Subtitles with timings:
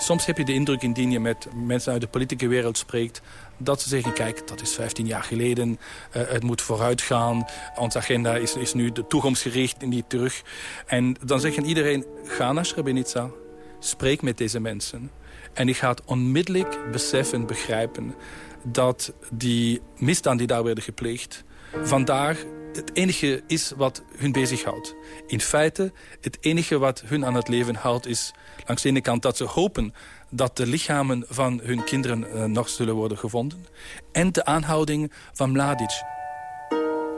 [0.00, 3.20] Soms heb je de indruk, indien je met mensen uit de politieke wereld spreekt...
[3.56, 5.70] dat ze zeggen, kijk, dat is 15 jaar geleden,
[6.16, 7.46] uh, het moet vooruit gaan.
[7.76, 10.42] Onze agenda is, is nu de toekomstgericht en niet terug.
[10.86, 13.30] En dan zeggen iedereen, ga naar Srebrenica,
[13.78, 15.10] spreek met deze mensen.
[15.52, 18.14] En je gaat onmiddellijk beseffen, begrijpen...
[18.62, 21.44] dat die misdaad die daar werden gepleegd...
[21.82, 24.94] vandaag het enige is wat hun bezighoudt.
[25.26, 28.32] In feite, het enige wat hun aan het leven houdt is
[28.66, 29.94] langs de ene kant dat ze hopen
[30.30, 33.66] dat de lichamen van hun kinderen uh, nog zullen worden gevonden.
[34.12, 36.02] En de aanhouding van Mladic.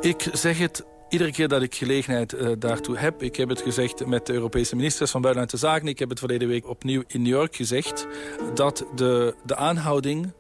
[0.01, 3.23] Ik zeg het iedere keer dat ik gelegenheid uh, daartoe heb.
[3.23, 5.89] Ik heb het gezegd met de Europese ministers van Buitenlandse Zaken.
[5.89, 8.07] Ik heb het verleden week opnieuw in New York gezegd.
[8.55, 10.33] Dat de, de aanhouding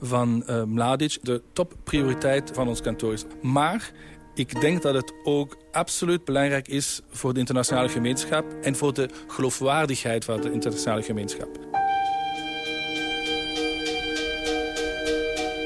[0.00, 3.24] van uh, Mladic de topprioriteit van ons kantoor is.
[3.42, 3.90] Maar
[4.34, 8.44] ik denk dat het ook absoluut belangrijk is voor de internationale gemeenschap...
[8.62, 11.48] en voor de geloofwaardigheid van de internationale gemeenschap.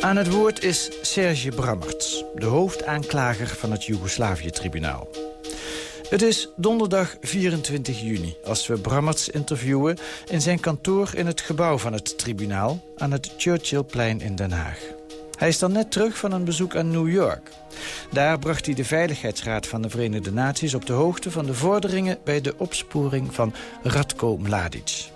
[0.00, 5.29] Aan het woord is Serge Brammerts, de hoofdaanklager van het Joegoslavië-tribunaal.
[6.10, 9.98] Het is donderdag 24 juni als we Brammerts interviewen...
[10.28, 14.78] in zijn kantoor in het gebouw van het tribunaal aan het Churchillplein in Den Haag.
[15.38, 17.50] Hij is dan net terug van een bezoek aan New York.
[18.12, 22.18] Daar bracht hij de Veiligheidsraad van de Verenigde Naties op de hoogte van de vorderingen
[22.24, 25.08] bij de opsporing van Radko Mladic.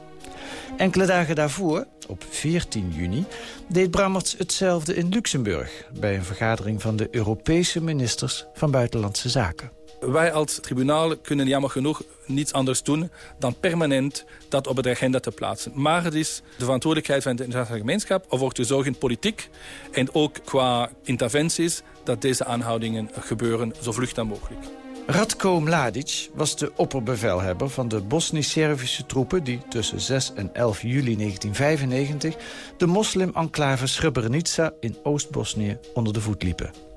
[0.77, 3.25] Enkele dagen daarvoor, op 14 juni,
[3.69, 5.89] deed Brammerts hetzelfde in Luxemburg...
[6.01, 9.83] bij een vergadering van de Europese ministers van Buitenlandse Zaken.
[10.07, 15.21] Wij als tribunaal kunnen jammer genoeg niets anders doen dan permanent dat op de agenda
[15.21, 15.73] te plaatsen.
[15.75, 19.49] Maar het is de verantwoordelijkheid van de internationale gemeenschap ervoor te zorgen, politiek
[19.93, 24.65] en ook qua interventies, dat deze aanhoudingen gebeuren zo vlug dan mogelijk.
[25.07, 29.45] Radko Mladic was de opperbevelhebber van de Bosnisch-Servische troepen...
[29.45, 32.35] die tussen 6 en 11 juli 1995
[32.77, 36.94] de moslim-enclave Srebrenica in Oost-Bosnië onder de voet liepen.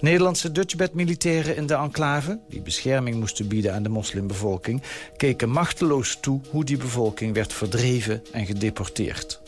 [0.00, 2.38] Nederlandse Dutchbed-militairen in de enclave...
[2.48, 4.82] die bescherming moesten bieden aan de moslimbevolking...
[5.16, 9.40] keken machteloos toe hoe die bevolking werd verdreven en gedeporteerd.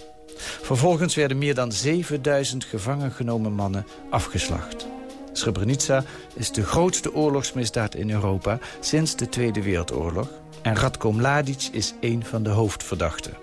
[0.63, 4.87] Vervolgens werden meer dan 7000 gevangen genomen mannen afgeslacht.
[5.33, 10.29] Srebrenica is de grootste oorlogsmisdaad in Europa sinds de Tweede Wereldoorlog...
[10.63, 13.37] en Radko Mladic is een van de hoofdverdachten.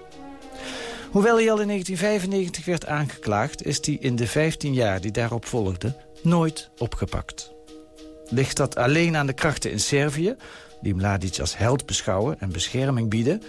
[1.11, 3.65] Hoewel hij al in 1995 werd aangeklaagd...
[3.65, 7.51] is hij in de 15 jaar die daarop volgden nooit opgepakt.
[8.29, 10.35] Ligt dat alleen aan de krachten in Servië...
[10.81, 13.41] die Mladic als held beschouwen en bescherming bieden...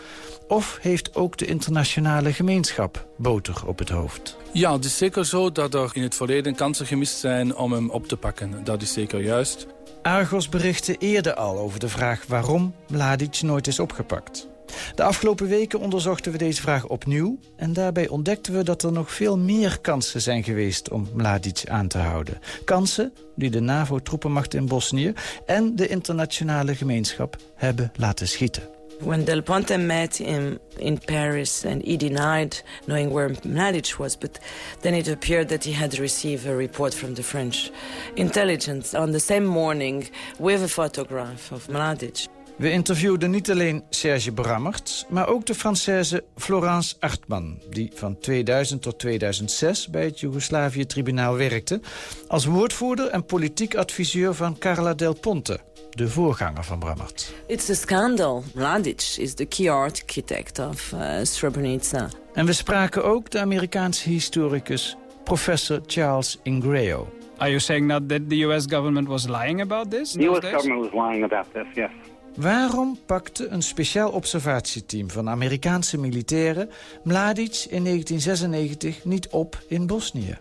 [0.49, 4.37] of heeft ook de internationale gemeenschap boter op het hoofd?
[4.53, 7.91] Ja, het is zeker zo dat er in het verleden kansen gemist zijn om hem
[7.91, 8.65] op te pakken.
[8.65, 9.67] Dat is zeker juist.
[10.03, 14.49] Argos berichtte eerder al over de vraag waarom Mladic nooit is opgepakt.
[14.95, 17.39] De afgelopen weken onderzochten we deze vraag opnieuw...
[17.57, 21.89] en daarbij ontdekten we dat er nog veel meer kansen zijn geweest om Mladic aan
[21.89, 22.39] te houden.
[22.65, 25.13] Kansen die de NAVO-troepenmacht in Bosnië
[25.47, 28.63] en de internationale gemeenschap hebben laten schieten.
[29.01, 34.39] When Del Ponte met him in Paris and he denied knowing where Mladic was, but
[34.81, 37.71] then it appeared that he had received a report from the French
[38.15, 42.29] intelligence on the same morning with a photograph of Mladic.
[42.60, 47.59] We interviewden niet alleen Serge Brammerts, maar ook de Française Florence Artman...
[47.71, 51.81] die van 2000 tot 2006 bij het Joegoslavië-tribunaal werkte...
[52.28, 55.60] als woordvoerder en politiek adviseur van Carla Del Ponte
[55.91, 57.32] de voorganger van Brammerts.
[57.47, 58.44] It's a scandal.
[58.54, 62.09] Mladic is the key architect of uh, Srebrenica.
[62.34, 67.09] En we spraken ook de Amerikaanse historicus professor Charles Ingrao.
[67.37, 70.12] Are you saying that the US government was lying about this?
[70.12, 71.91] The US government was lying about this, yes.
[72.37, 76.71] Waarom pakte een speciaal observatieteam van Amerikaanse militairen...
[77.03, 80.39] Mladic in 1996 niet op in Bosnië?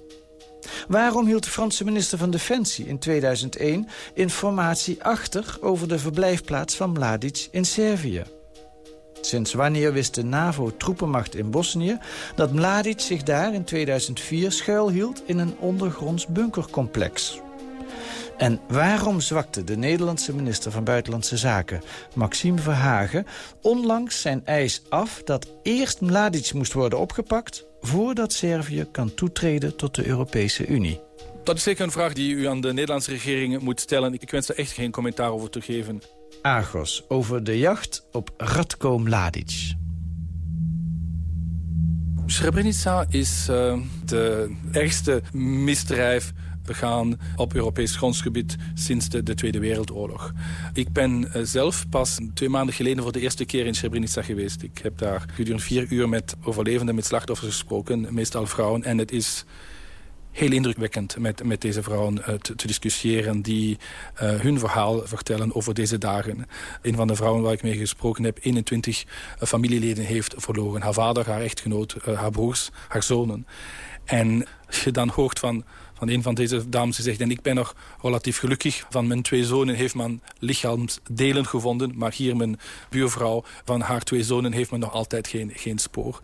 [0.88, 5.58] Waarom hield de Franse minister van Defensie in 2001 informatie achter...
[5.62, 8.24] over de verblijfplaats van Mladic in Servië?
[9.22, 11.98] Sinds wanneer wist de NAVO-troepenmacht in Bosnië...
[12.36, 17.42] dat Mladic zich daar in 2004 schuilhield in een ondergronds bunkercomplex...
[18.40, 21.82] En waarom zwakte de Nederlandse minister van Buitenlandse Zaken,
[22.16, 23.26] Maxime Verhagen,
[23.62, 29.96] onlangs zijn eis af dat eerst Mladic moest worden opgepakt voordat Servië kan toetreden tot
[29.96, 31.02] de Europese Unie?
[31.44, 34.14] Dat is zeker een vraag die u aan de Nederlandse regering moet stellen.
[34.14, 36.02] Ik wens er echt geen commentaar over te geven.
[36.42, 39.74] Argos over de jacht op Radko Mladic.
[42.26, 46.34] Srebrenica is uh, de ergste misdrijf
[46.70, 50.34] begaan op Europees grondsgebied sinds de, de Tweede Wereldoorlog.
[50.74, 54.62] Ik ben eh, zelf pas twee maanden geleden voor de eerste keer in Srebrenica geweest.
[54.62, 58.84] Ik heb daar gedurende vier uur met overlevenden, met slachtoffers gesproken, meestal vrouwen.
[58.84, 59.46] En het is
[60.32, 63.42] heel indrukwekkend met, met deze vrouwen uh, te, discussiëren...
[63.42, 63.78] die
[64.24, 66.46] uh, hun verhaal vertellen over deze dagen.
[66.82, 68.38] Een van de vrouwen waar ik mee gesproken heb...
[68.42, 70.82] 21 uh, familieleden heeft verloren.
[70.82, 73.48] Haar vader, haar echtgenoot, haar broers, haar zonen.
[74.06, 74.46] En
[74.84, 75.64] je dan hoort van
[76.00, 77.22] van een van deze dames zegt...
[77.22, 78.86] en ik ben nog relatief gelukkig.
[78.90, 81.92] Van mijn twee zonen heeft men lichaamsdelen gevonden...
[81.96, 82.60] maar hier mijn
[82.90, 86.22] buurvrouw van haar twee zonen heeft men nog altijd geen, geen spoor.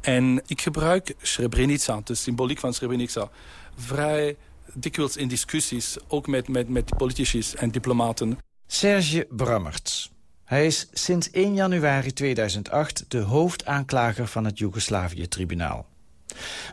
[0.00, 3.30] En ik gebruik Srebrenica, de symboliek van Srebrenica...
[3.76, 4.36] vrij
[4.74, 8.38] dikwijls in discussies, ook met, met, met politici en diplomaten.
[8.66, 10.12] Serge Brammerts.
[10.44, 15.86] Hij is sinds 1 januari 2008 de hoofdaanklager van het Joegoslavië-tribunaal.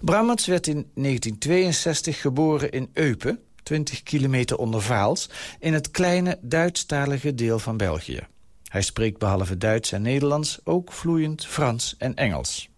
[0.01, 5.29] Brammerts werd in 1962 geboren in Eupen, 20 kilometer onder Vaals...
[5.59, 8.27] in het kleine Duitsstalige deel van België.
[8.67, 12.69] Hij spreekt behalve Duits en Nederlands ook vloeiend Frans en Engels.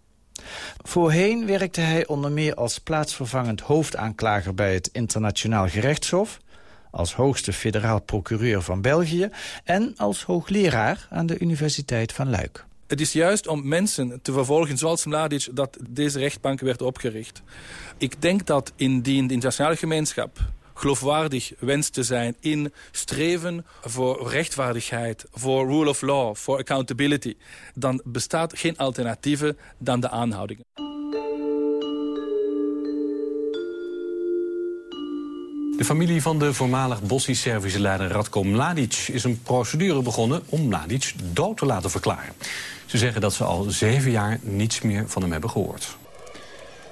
[0.82, 4.54] Voorheen werkte hij onder meer als plaatsvervangend hoofdaanklager...
[4.54, 6.40] bij het Internationaal Gerechtshof
[6.90, 9.28] als hoogste federaal procureur van België...
[9.64, 12.64] en als hoogleraar aan de Universiteit van Luik.
[12.86, 17.42] Het is juist om mensen te vervolgen zoals Mladic dat deze rechtbank werd opgericht.
[17.98, 20.38] Ik denk dat indien de internationale gemeenschap
[20.74, 27.36] geloofwaardig wenst te zijn in streven voor rechtvaardigheid, voor rule of law, voor accountability,
[27.74, 30.93] dan bestaat geen alternatieve dan de aanhoudingen.
[35.84, 41.14] De familie van de voormalig Bosnisch-Servische leider Radko Mladic is een procedure begonnen om Mladic
[41.32, 42.32] dood te laten verklaren.
[42.86, 45.96] Ze zeggen dat ze al zeven jaar niets meer van hem hebben gehoord.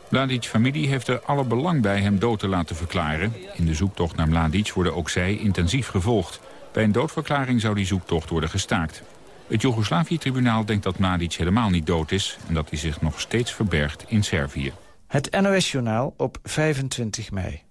[0.08, 3.32] Mladic familie heeft er alle belang bij hem dood te laten verklaren.
[3.54, 6.40] In de zoektocht naar Mladic worden ook zij intensief gevolgd.
[6.72, 9.02] Bij een doodverklaring zou die zoektocht worden gestaakt.
[9.46, 12.38] Het Joegoslavië-tribunaal denkt dat Mladic helemaal niet dood is...
[12.48, 14.72] en dat hij zich nog steeds verbergt in Servië.
[15.06, 17.62] Het NOS-journaal op 25 mei.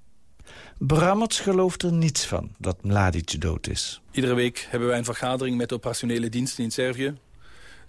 [0.88, 4.02] Brammerts gelooft er niets van dat Mladic dood is.
[4.12, 7.14] Iedere week hebben wij een vergadering met de operationele diensten in Servië.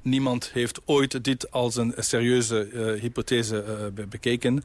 [0.03, 3.65] Niemand heeft ooit dit als een serieuze uh, hypothese
[3.97, 4.63] uh, bekeken.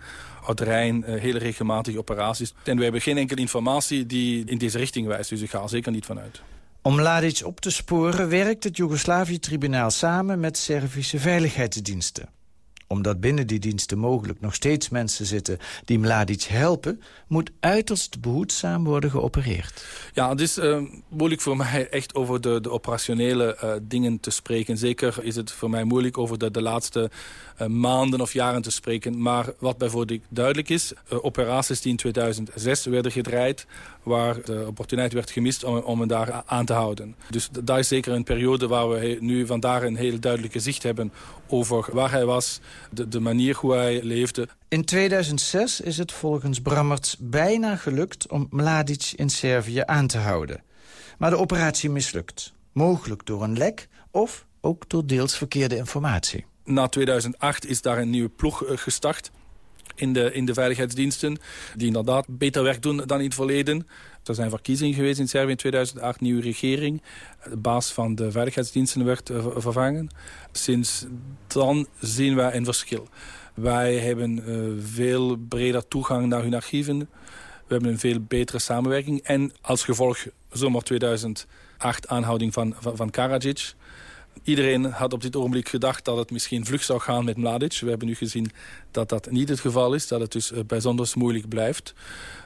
[0.48, 2.54] Uit Rijn, uh, hele regelmatige operaties.
[2.64, 5.30] En we hebben geen enkele informatie die in deze richting wijst.
[5.30, 6.42] Dus ik ga er zeker niet vanuit.
[6.82, 12.30] Om Mladic op te sporen werkt het Joegoslavië-tribunaal samen met Servische veiligheidsdiensten
[12.88, 17.02] omdat binnen die diensten mogelijk nog steeds mensen zitten die Mladic helpen...
[17.28, 19.86] moet uiterst behoedzaam worden geopereerd.
[20.14, 24.30] Ja, het is uh, moeilijk voor mij echt over de, de operationele uh, dingen te
[24.30, 24.78] spreken.
[24.78, 27.10] Zeker is het voor mij moeilijk over de, laatste
[27.68, 29.22] maanden of jaren te spreken.
[29.22, 33.66] Maar wat bijvoorbeeld duidelijk is, operaties die in 2006 werden gedraaid...
[34.04, 37.16] waar de opportuniteit werd gemist om, om hem daar aan te houden.
[37.30, 41.12] Dus daar is zeker een periode waar we nu vandaag een heel duidelijke zicht hebben...
[41.48, 42.60] over waar hij was,
[42.92, 44.48] de, de manier hoe hij leefde.
[44.68, 50.64] In 2006 is het volgens Brammerts bijna gelukt om Mladic in Servië aan te houden.
[51.18, 52.54] Maar de operatie mislukt.
[52.72, 56.46] Mogelijk door een lek of ook door deels verkeerde informatie.
[56.68, 59.32] Na 2008 is daar een nieuwe ploeg eh, gestart
[59.96, 61.38] in de, in de veiligheidsdiensten...
[61.76, 63.88] die inderdaad beter werk doen dan in het verleden.
[64.24, 67.02] Er zijn verkiezingen geweest in Servië in 2008, nieuwe regering.
[67.50, 70.10] De baas van de veiligheidsdiensten werd uh, vervangen.
[70.52, 71.06] Sinds
[71.48, 73.08] dan zien wij een verschil.
[73.54, 77.00] Wij hebben uh, veel breder toegang naar hun archieven.
[77.68, 79.22] We hebben een veel betere samenwerking.
[79.22, 83.74] En als gevolg zomer 2008 aanhouding van, van, van Karadzic...
[84.44, 87.80] Iedereen had op dit ogenblik gedacht dat het misschien vlug zou gaan met Mladic.
[87.80, 88.52] We hebben nu gezien
[88.92, 90.08] dat dat niet het geval is.
[90.08, 91.94] Dat het dus uh, bijzonder moeilijk blijft.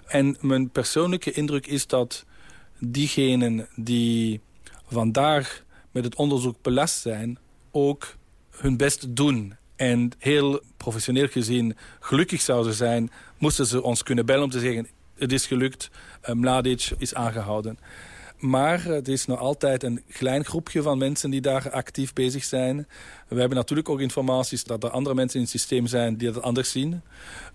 [0.05, 2.25] En mijn persoonlijke indruk is dat
[2.79, 4.41] diegenen die
[4.88, 7.38] vandaag met het onderzoek belast zijn...
[7.71, 8.15] ook
[8.50, 9.55] hun best doen.
[9.75, 13.12] En heel professioneel gezien gelukkig zouden zijn...
[13.38, 14.88] moesten ze ons kunnen bellen om te zeggen...
[15.15, 15.89] het is gelukt,
[16.29, 17.79] uh, Mladic is aangehouden.
[18.41, 22.88] Maar het is nog altijd een klein groepje van mensen die daar actief bezig zijn.
[23.27, 26.43] We hebben natuurlijk ook informaties dat er andere mensen in het systeem zijn die dat
[26.43, 27.01] anders zien.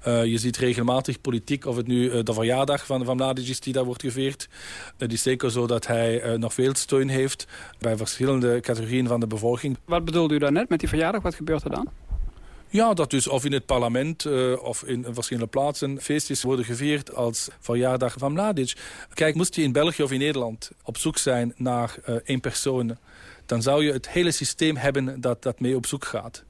[0.07, 3.73] Uh, je ziet regelmatig politiek, of het nu uh, de verjaardag van, van Mladic die
[3.73, 4.49] daar wordt gevierd.
[4.97, 7.47] Het is zeker zo dat hij uh, nog veel steun heeft
[7.79, 9.79] bij verschillende categorieën van de bevolking.
[9.85, 11.23] Wat bedoelde u daarnet met die verjaardag?
[11.23, 11.89] Wat gebeurt er dan?
[12.77, 17.15] Ja, dat dus of in het parlement uh, of in verschillende plaatsen feestjes worden gevierd
[17.15, 18.77] als verjaardag van Mladic.
[19.15, 22.97] Kijk, moest je in België of in Nederland op zoek zijn naar uh, één persoon
[23.47, 26.45] dan zou je het hele systeem hebben dat, dat mee op zoek gaat.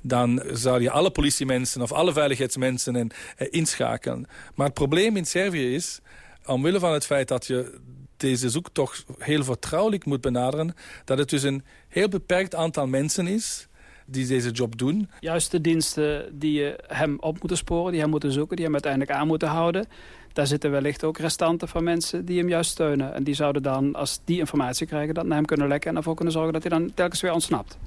[0.00, 4.26] Dan zou je alle politiemensen of alle veiligheidsmensen en, eh, inschakelen.
[4.54, 6.00] Maar het probleem in Servië is,
[6.46, 7.78] omwille van het feit dat je
[8.16, 10.74] deze zoektocht heel vertrouwelijk moet benaderen...
[11.04, 13.68] dat het dus een heel beperkt aantal mensen is
[14.06, 15.08] die deze job doen.
[15.20, 18.56] Juist de diensten die hem op moeten sporen, die hem moeten zoeken...
[18.56, 19.86] die hem uiteindelijk aan moeten houden...
[20.32, 23.14] daar zitten wellicht ook restanten van mensen die hem juist steunen.
[23.14, 25.90] En die zouden dan, als die informatie krijgen, dat naar hem kunnen lekken...
[25.90, 27.78] en ervoor kunnen zorgen dat hij dan telkens weer ontsnapt.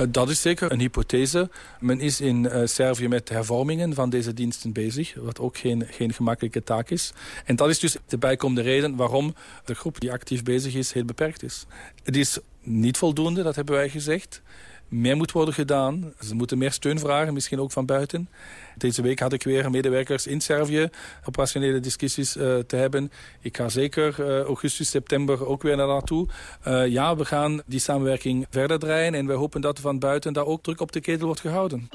[0.00, 1.50] Uh, dat is zeker een hypothese.
[1.80, 5.14] Men is in uh, Servië met hervormingen van deze diensten bezig...
[5.14, 7.12] wat ook geen, geen gemakkelijke taak is.
[7.44, 9.34] En dat is dus de bijkomende reden waarom
[9.64, 10.92] de groep die actief bezig is...
[10.92, 11.66] heel beperkt is.
[12.04, 14.42] Het is niet voldoende, dat hebben wij gezegd
[14.88, 16.12] meer moet worden gedaan.
[16.20, 18.28] Ze moeten meer steun vragen, misschien ook van buiten.
[18.76, 20.88] Deze week had ik weer medewerkers in Servië
[21.24, 23.12] operationele discussies uh, te hebben.
[23.40, 26.26] Ik ga zeker uh, augustus, september ook weer naar naartoe.
[26.66, 30.46] Uh, ja, we gaan die samenwerking verder draaien en we hopen dat van buiten daar
[30.46, 31.88] ook druk op de ketel wordt gehouden.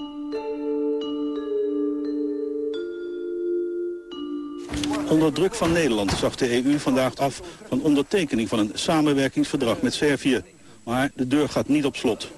[5.10, 9.94] Onder druk van Nederland zag de EU vandaag af van ondertekening van een samenwerkingsverdrag met
[9.94, 10.42] Servië.
[10.84, 12.32] Maar de deur gaat niet op slot.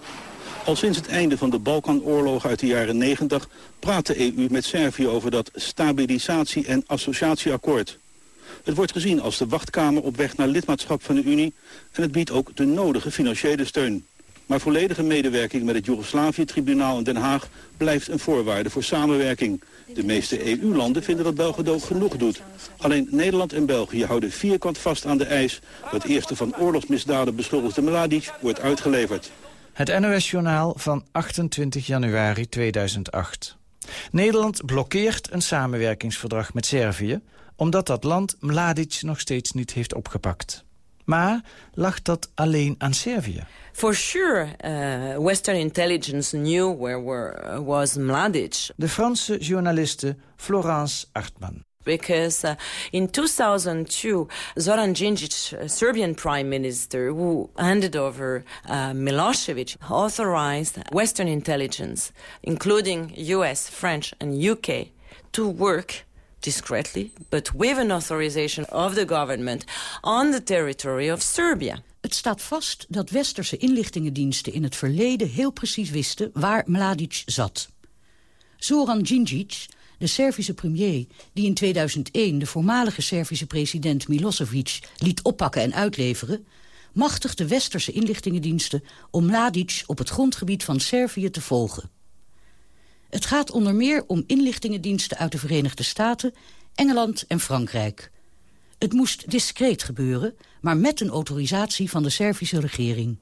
[0.66, 4.66] Al sinds het einde van de Balkanoorlog uit de jaren 90 praat de EU met
[4.66, 7.98] Servië over dat stabilisatie- en associatieakkoord.
[8.64, 11.54] Het wordt gezien als de wachtkamer op weg naar lidmaatschap van de Unie
[11.92, 14.06] en het biedt ook de nodige financiële steun.
[14.46, 19.62] Maar volledige medewerking met het Joegoslavië-tribunaal in Den Haag blijft een voorwaarde voor samenwerking.
[19.94, 22.42] De meeste EU-landen vinden dat Belgedoog genoeg doet.
[22.78, 25.60] Alleen Nederland en België houden vierkant vast aan de eis...
[25.92, 29.32] dat eerste van oorlogsmisdaden beschuldigde Mladic wordt uitgeleverd.
[29.76, 33.58] Het NOS-journaal van 28 januari 2008.
[34.12, 37.22] Nederland blokkeert een samenwerkingsverdrag met Servië...
[37.56, 40.66] omdat dat land Mladic nog steeds niet heeft opgepakt.
[41.06, 41.42] Maar
[41.74, 43.44] lag dat alleen aan Servië?
[43.72, 48.70] For sure, uh, Western intelligence knew where were, was Mladic.
[48.76, 52.56] De Franse journaliste Florence Artman because uh,
[52.92, 54.28] in 2002,
[54.60, 62.12] Zoran Djindjic, uh, Serbian prime minister, who handed over uh, Milosevic, authorized Western intelligence,
[62.44, 64.88] including US, French, and UK,
[65.32, 66.06] to work
[66.42, 69.66] discreetly, but with an authorization of the government
[70.04, 71.82] on the territory of Serbia.
[72.02, 77.70] Het staat vast dat westerse inlichtingendiensten in het verleden heel precies wisten waar Mladic zat.
[78.58, 79.66] Zoran Djindjic
[79.98, 86.46] de Servische premier die in 2001 de voormalige Servische president Milosevic liet oppakken en uitleveren,
[86.94, 91.90] machtigde westerse inlichtingendiensten om Mladic op het grondgebied van Servië te volgen.
[93.10, 96.34] Het gaat onder meer om inlichtingendiensten uit de Verenigde Staten,
[96.76, 98.12] Engeland en Frankrijk.
[98.78, 103.18] Het moest discreet gebeuren, maar met een autorisatie van de Servische regering.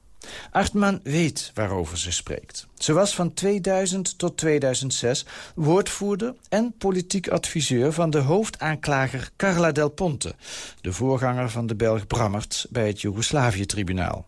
[0.50, 2.66] Artman weet waarover ze spreekt.
[2.74, 7.92] Ze was van 2000 tot 2006 woordvoerder en politiek adviseur...
[7.92, 10.34] van de hoofdaanklager Carla Del Ponte...
[10.80, 14.26] de voorganger van de Belg Brammert bij het Joegoslavië-tribunaal.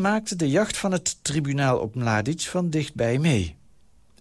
[0.00, 3.56] Maakte de jacht van het tribunaal op Mladic van dichtbij mee.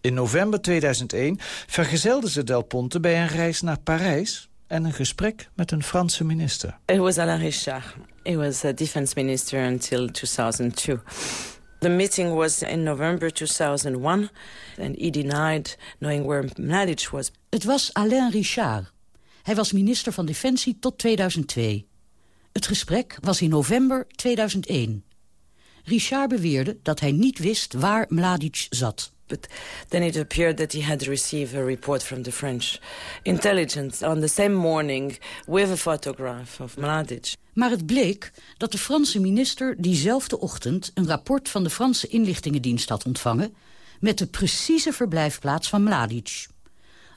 [0.01, 5.49] In november 2001 vergezelde ze Del Ponte bij een reis naar Parijs en een gesprek
[5.53, 6.77] met een Franse minister.
[6.85, 7.95] It was Alain Richard.
[8.23, 10.99] He was a defense minister until 2002.
[11.79, 14.29] The meeting was in November 2001
[14.79, 17.31] and he denied knowing where Mladic was.
[17.49, 18.91] Het was Alain Richard.
[19.43, 21.85] Hij was minister van Defensie tot 2002.
[22.51, 25.03] Het gesprek was in november 2001.
[25.83, 29.11] Richard beweerde dat hij niet wist waar Mladic zat.
[29.87, 32.79] Then it appeared that he had received a report from the French
[33.21, 37.35] intelligence on the same morning with a photograph of Mladic.
[37.53, 42.89] Maar het bleek dat de Franse minister diezelfde ochtend een rapport van de Franse inlichtingendienst
[42.89, 43.53] had ontvangen
[43.99, 46.47] met de precieze verblijfplaats van Mladic.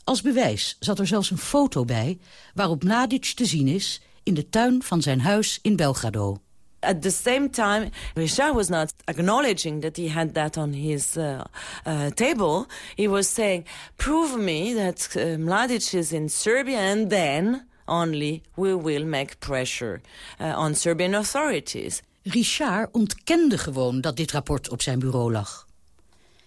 [0.04, 2.18] Als bewijs zat er zelfs een foto bij
[2.54, 6.40] waarop Mladic te zien is in de tuin van zijn huis in Belgrado.
[6.86, 11.44] At the same time, Richard was not acknowledging that he had that on his uh,
[11.84, 12.66] uh, table.
[12.96, 13.64] He was saying,
[13.96, 20.00] prove me that uh, Mladic is in Serbia and then only we will make pressure
[20.40, 22.02] uh, on Serbian authorities.
[22.22, 25.66] Richard ontkende gewoon dat dit rapport op zijn bureau lag.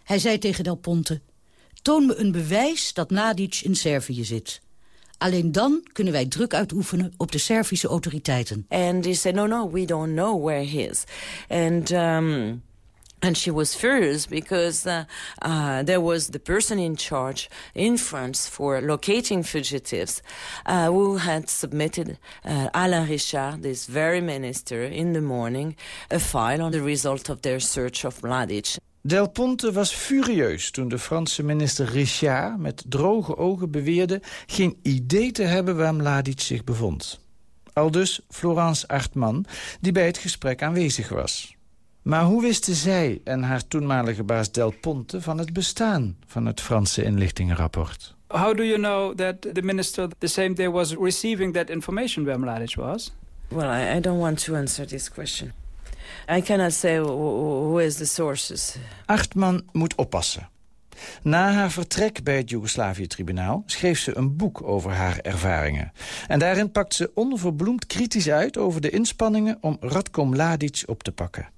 [0.04, 1.22] Hij zei tegen Del Ponte...
[1.82, 4.62] Toon me een bewijs dat Mladic in Servië zit.
[5.20, 8.66] Alleen dan kunnen wij druk uitoefenen op de Servische autoriteiten.
[8.70, 11.04] And he said, no, no, we don't know where he is.
[11.48, 11.92] And...
[11.92, 12.62] Um,
[13.22, 15.04] And she was furious because uh,
[15.42, 20.22] uh, there was the person in charge in France for locating fugitives
[20.66, 25.76] uh, who had submitted uh, Alain Richard, this very minister, in the morning,
[26.10, 28.80] a file on the result of their search of Mladic.
[29.02, 35.32] Del Ponte was furieus toen de Franse minister Richard met droge ogen beweerde geen idee
[35.32, 37.20] te hebben waar Mladic zich bevond.
[37.74, 39.46] Aldus Florence Artman,
[39.82, 41.56] die bij het gesprek aanwezig was.
[42.02, 46.62] Maar hoe wisten zij en haar toenmalige baas Del Ponte van het bestaan van het
[46.62, 48.16] Franse inlichtingenrapport?
[48.28, 52.40] How do you know that the minister the same day was receiving that information where
[52.40, 53.12] Mladic was?
[53.48, 55.54] Well, I, I don't want to answer this question.
[56.38, 58.76] I cannot say who is the sources.
[59.06, 60.50] Achtman moet oppassen.
[61.24, 65.92] Na haar vertrek bij het Joegoslavië-tribunaal schreef ze een boek over haar ervaringen.
[66.28, 71.12] En daarin pakt ze onverbloemd kritisch uit over de inspanningen om Radko Mladic op te
[71.12, 71.50] pakken.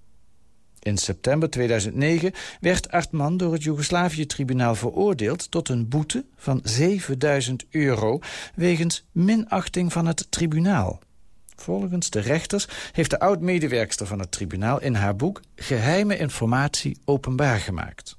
[0.80, 5.52] In september 2009 werd Artman door het Joegoslavië-tribunaal veroordeeld...
[5.52, 8.20] tot een boete van 7000 euro
[8.56, 11.00] wegens minachting van het tribunaal.
[11.62, 15.42] Volgens de rechters heeft de oud-medewerkster van het tribunaal in haar boek...
[15.56, 18.18] geheime informatie openbaar gemaakt.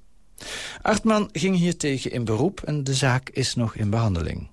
[0.82, 4.48] Artman ging hiertegen in beroep en de zaak is nog in behandeling.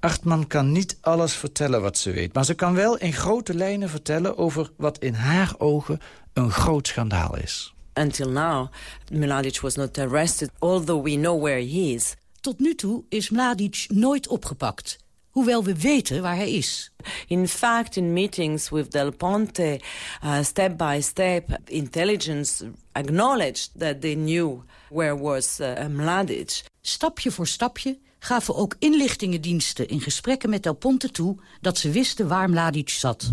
[0.00, 2.32] Artman kan niet alles vertellen wat ze weet...
[2.32, 6.00] maar ze kan wel in grote lijnen vertellen over wat in haar ogen
[6.32, 7.74] een groot schandaal is.
[7.94, 8.68] Until now,
[9.12, 12.14] Mladic was not arrested, although we know where he is.
[12.40, 14.98] Tot nu toe is Mladic nooit opgepakt,
[15.36, 16.90] hoewel we weten waar hij is.
[17.26, 19.80] In fact, in meetings with Del Ponte,
[20.24, 26.62] uh, step by step, intelligence acknowledged that they knew where was uh, Mladic.
[26.80, 32.28] Stapje voor stapje gaven ook inlichtingendiensten in gesprekken met Del Ponte toe dat ze wisten
[32.28, 33.32] waar Mladic zat.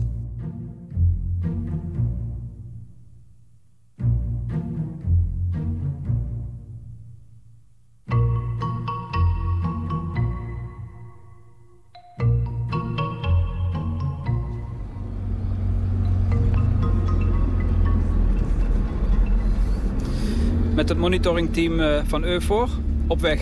[20.75, 22.69] Met het monitoringteam eh, van EUFOR
[23.07, 23.41] op weg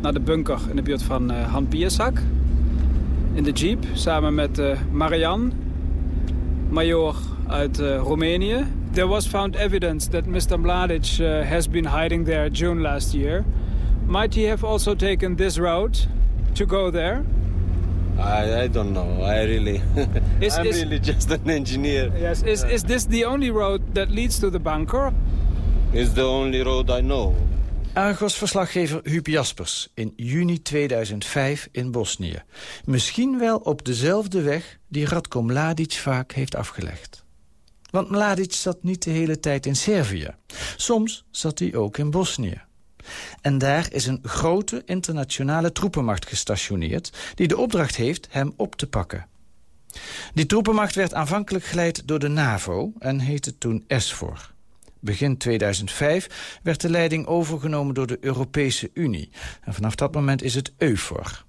[0.00, 2.18] naar de bunker in de buurt van uh, Han Piersak.
[3.32, 5.52] In de jeep samen met uh, Marian,
[6.68, 7.14] major
[7.46, 8.64] uit Roemenië.
[8.92, 10.60] There was found evidence that Mr.
[10.60, 13.44] Mladic has been hiding there June last year.
[14.06, 16.08] Might he have also taken this route
[16.52, 17.24] to go there?
[18.18, 19.22] I, I don't know.
[19.22, 19.82] I really,
[20.40, 22.10] is, I'm is, really just an engineer.
[22.20, 22.42] Yes.
[22.42, 25.12] Is is this the only road that leads to the bunker?
[25.92, 27.34] It's the only road I know.
[27.92, 32.42] Argos-verslaggever Huub Jaspers in juni 2005 in Bosnië.
[32.84, 37.24] Misschien wel op dezelfde weg die Radko Mladic vaak heeft afgelegd.
[37.90, 40.34] Want Mladic zat niet de hele tijd in Servië.
[40.76, 42.60] Soms zat hij ook in Bosnië.
[43.40, 47.12] En daar is een grote internationale troepenmacht gestationeerd...
[47.34, 49.26] die de opdracht heeft hem op te pakken.
[50.34, 54.54] Die troepenmacht werd aanvankelijk geleid door de NAVO en heette toen ESFOR.
[55.06, 59.30] Begin 2005 werd de leiding overgenomen door de Europese Unie.
[59.60, 61.44] En vanaf dat moment is het EUFOR.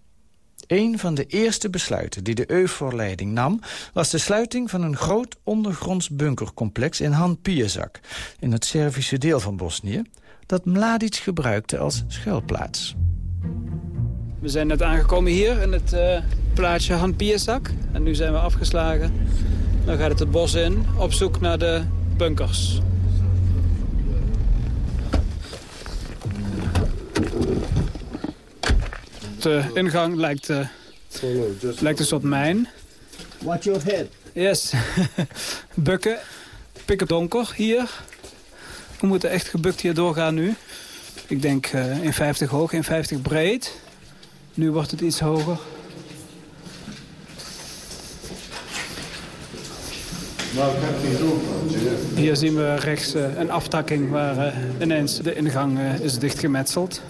[0.68, 3.60] Een van de eerste besluiten die de EUFOR-leiding nam...
[3.94, 8.00] was de sluiting van een groot ondergronds bunkercomplex in Han Pijesak...
[8.40, 10.02] in het Servische deel van Bosnië,
[10.46, 12.96] dat Mladic gebruikte als schuilplaats.
[14.40, 16.18] We zijn net aangekomen hier in het uh,
[16.54, 17.16] plaatsje Han.
[17.92, 19.14] En nu zijn we afgeslagen.
[19.86, 21.82] Dan gaat het het bos in, op zoek naar de
[22.18, 22.82] bunkers.
[29.40, 30.68] De ingang lijkt, uh,
[31.80, 32.68] lijkt een soort mijn.
[33.42, 34.06] Watch your head.
[34.34, 34.74] Yes.
[35.74, 36.18] Bukken.
[36.86, 37.90] Pikken donker hier.
[39.00, 40.56] We moeten echt gebukt hier doorgaan nu.
[41.28, 43.76] Ik denk uh, 1,50 hoog, 1,50 breed.
[44.54, 45.58] Nu wordt het iets hoger.
[52.18, 57.02] Hier zien we rechts uh, een aftakking waar uh, ineens de ingang uh, is dichtgemetseld.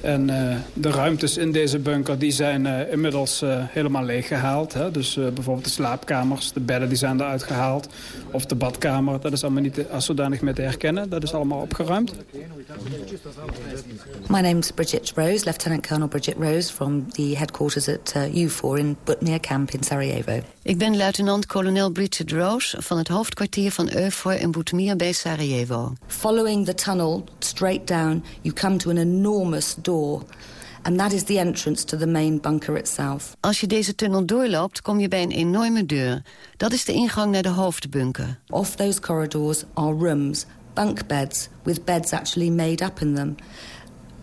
[0.00, 0.26] En
[0.72, 4.76] de ruimtes in deze bunker die zijn inmiddels helemaal leeggehaald.
[4.92, 7.88] Dus bijvoorbeeld de slaapkamers, de bedden die zijn eruit gehaald.
[8.30, 11.08] Of de badkamer, dat is allemaal niet als zodanig meer te herkennen.
[11.08, 12.12] Dat is allemaal opgeruimd.
[14.28, 16.72] My name is Bridget Rose, Lieutenant Colonel Bridget Rose...
[16.72, 20.40] from the headquarters at U4 in Butnia Camp in Sarajevo.
[20.68, 25.92] Ik ben luitenant-kolonel Bridget Rose van het hoofdkwartier van EUFOR in Butmir bij Sarajevo.
[26.06, 30.22] Following the tunnel straight down, you come to an enormous door.
[30.82, 33.36] And that is the entrance to the main bunker itself.
[33.40, 36.22] Als je deze tunnel doorloopt, kom je bij een enorme deur.
[36.56, 38.38] Dat is de ingang naar de hoofdbunker.
[38.48, 43.34] Off those corridors are rooms, bunk beds, with beds actually made up in them.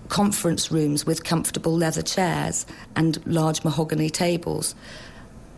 [0.07, 4.75] Conference rooms with comfortable leather chairs and large mahogany tables.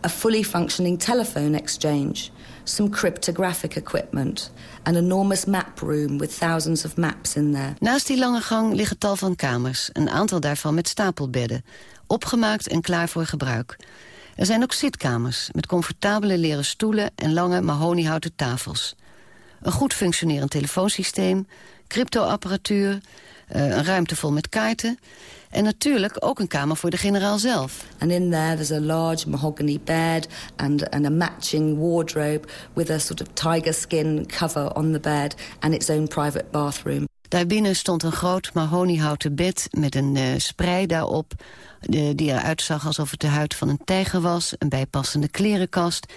[0.04, 2.30] A fully functioning telephone exchange
[2.64, 4.50] some cryptographic equipment...
[4.82, 7.74] an enormous map room with thousands of maps in there.
[7.78, 11.64] Naast die lange gang liggen tal van kamers, een aantal daarvan met stapelbedden.
[12.06, 13.76] Opgemaakt en klaar voor gebruik.
[14.36, 18.94] Er zijn ook zitkamers met comfortabele leren stoelen en lange mahoniehouten tafels.
[19.62, 21.46] Een goed functionerend telefoonsysteem,
[21.86, 23.00] cryptoapparatuur,
[23.48, 24.98] eh, een ruimte vol met kaarten...
[25.50, 27.84] En natuurlijk ook een kamer voor de generaal zelf.
[27.98, 32.98] And in there there's a large mahogany bed and, and a matching wardrobe with a
[32.98, 37.06] sort of tiger skin cover on the bed and its own private bathroom.
[37.28, 41.32] Daarbinnen stond een groot mahoniehouten bed met een uh, sprei daarop...
[41.82, 46.12] Uh, die eruit zag alsof het de huid van een tijger was, een bijpassende klerenkast...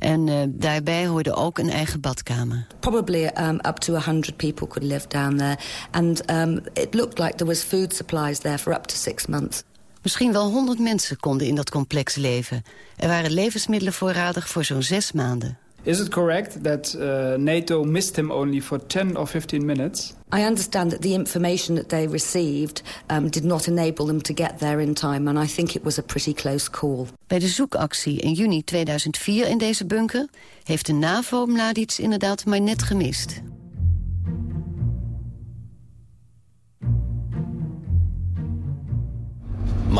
[0.00, 2.66] En uh, daarbij hoorde ook een eigen badkamer.
[2.80, 5.58] Probably um, up to 100 people could live down there.
[5.90, 9.62] And um, it looked like there was food supplies there for up to six months.
[10.02, 12.62] Misschien wel 100 mensen konden in dat complex leven.
[12.96, 15.58] Er waren levensmiddelen voorradig voor zo'n zes maanden.
[15.84, 20.14] Is it correct that uh, NATO missed him only for 10 or 15 minutes?
[20.32, 24.58] I understand that the information that they received um, did not enable them to get
[24.58, 27.06] there in time, and I think it was a pretty close call.
[27.26, 30.28] Bij de zoekactie in juni 2004 in deze bunker
[30.64, 33.40] heeft de NAVO Mladic inderdaad maar net gemist.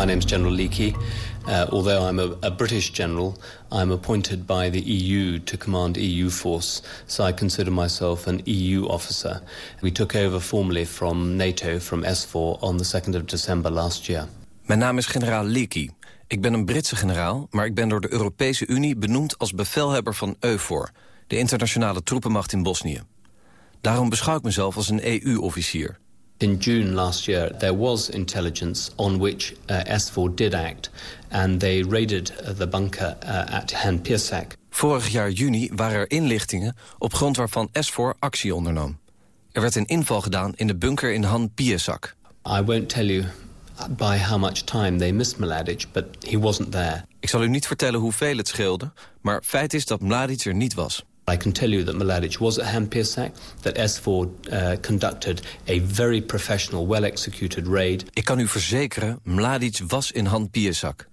[0.00, 0.96] My name is General Leakey.
[1.46, 3.34] Uh, although I'm a, a, British general,
[3.70, 8.86] I'm appointed by the EU to command EU force, so I consider myself an EU
[8.86, 9.42] officer.
[9.82, 14.28] We took over formally from NATO, from S4, on the 2nd of December last year.
[14.66, 15.90] Mijn naam is generaal Leakey.
[16.26, 20.14] Ik ben een Britse generaal, maar ik ben door de Europese Unie benoemd als bevelhebber
[20.14, 20.90] van EUFOR,
[21.26, 23.02] de internationale troepenmacht in Bosnië.
[23.80, 25.98] Daarom beschouw ik mezelf als een EU-officier.
[26.40, 30.90] In June last year, there was intelligence on which uh, S4 did act,
[31.28, 34.56] and they raided uh, the bunker uh, at Han Pirsak.
[34.70, 38.98] Vorig jaar juni waren er inlichtingen op grond waarvan S4 actie ondernam.
[39.52, 42.16] Er werd een inval gedaan in de bunker in Han Pirsak.
[42.46, 43.24] I won't tell you
[43.88, 47.04] by how much time they missed Mladic, but he wasn't there.
[47.18, 50.74] Ik zal u niet vertellen hoeveel het scheelde, maar feit is dat Mladic er niet
[50.74, 51.04] was.
[51.32, 56.20] I can tell you that Mladic was at Hampirsak, that S4 uh, conducted a very
[56.20, 58.04] professional, well-executed raid.
[58.12, 61.08] Ik kan u verzekeren, Mladic was in Han Piersak.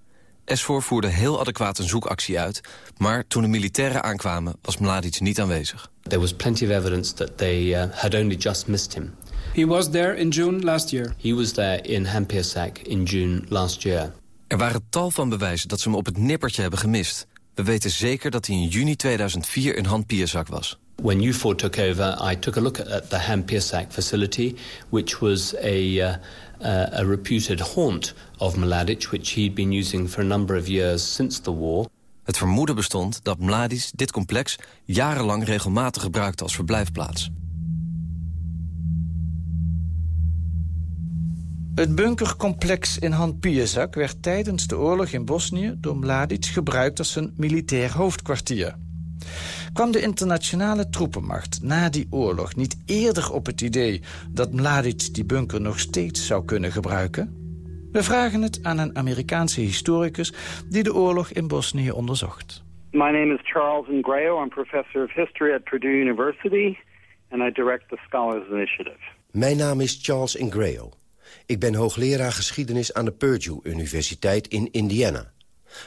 [0.56, 2.62] S4 voerde heel adequaat een zoekactie uit,
[2.98, 5.92] maar toen de militairen aankwamen was Mladic niet aanwezig.
[6.02, 9.16] There was plenty of evidence that they uh, had only just missed him.
[9.54, 11.14] He was there in June last year.
[11.18, 14.14] He was there in Hampirsak in June last year.
[14.48, 17.28] Er waren tal van bewijzen dat ze hem op het nippertje hebben gemist.
[17.58, 20.78] We weten zeker dat hij in juni 2004 in Han Piersak was.
[20.96, 23.44] When U4 took over, I took a look at the Han
[23.90, 24.56] facility,
[24.90, 26.16] which was a, uh,
[26.62, 31.14] uh, a reputed haunt of Mladic, which he'd been using for a number of years
[31.14, 31.88] since the war.
[32.24, 37.30] Het vermoeden bestond dat Mladic dit complex jarenlang regelmatig gebruikte als verblijfplaats.
[41.78, 45.76] Het bunkercomplex in Han Pijesak werd tijdens de oorlog in Bosnië...
[45.78, 48.76] door Mladic gebruikt als een militair hoofdkwartier.
[49.74, 54.02] Kwam de internationale troepenmacht na die oorlog niet eerder op het idee...
[54.30, 57.36] dat Mladic die bunker nog steeds zou kunnen gebruiken?
[57.92, 60.34] We vragen het aan een Amerikaanse historicus...
[60.70, 62.64] die de oorlog in Bosnië onderzocht.
[62.92, 64.44] My name is Charles Ingrao.
[64.44, 66.78] I'm professor of history at Purdue University...
[67.32, 69.00] and I direct the Scholars Initiative.
[69.32, 70.92] Mijn naam is Charles Ingrao.
[71.46, 75.32] Ik ben hoogleraar geschiedenis aan de Purdue Universiteit in Indiana.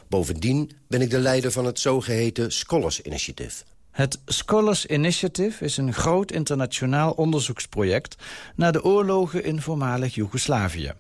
[0.09, 3.65] Bovendien ben ik de leider van het zogeheten Scholars Initiative.
[3.91, 8.17] Het Scholars Initiative is een groot internationaal onderzoeksproject...
[8.57, 10.93] naar de oorlogen in voormalig Joegoslavië.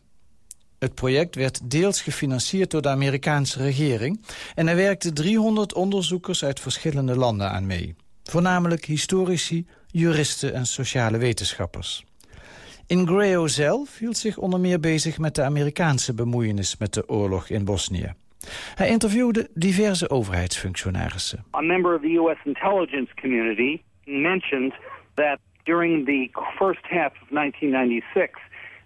[0.78, 4.24] Het project werd deels gefinancierd door de Amerikaanse regering...
[4.54, 7.94] en er werkten 300 onderzoekers uit verschillende landen aan mee.
[8.22, 12.04] Voornamelijk historici, juristen en sociale wetenschappers.
[12.90, 17.64] Ingrao zelf hield zich onder meer bezig met de Amerikaanse bemoeienis met de oorlog in
[17.64, 18.14] Bosnië.
[18.74, 21.44] Hij interviewde diverse overheidsfunctionarissen.
[21.54, 22.38] A member of the U.S.
[22.44, 24.72] intelligence community mentioned
[25.14, 28.40] that during the first half of 1996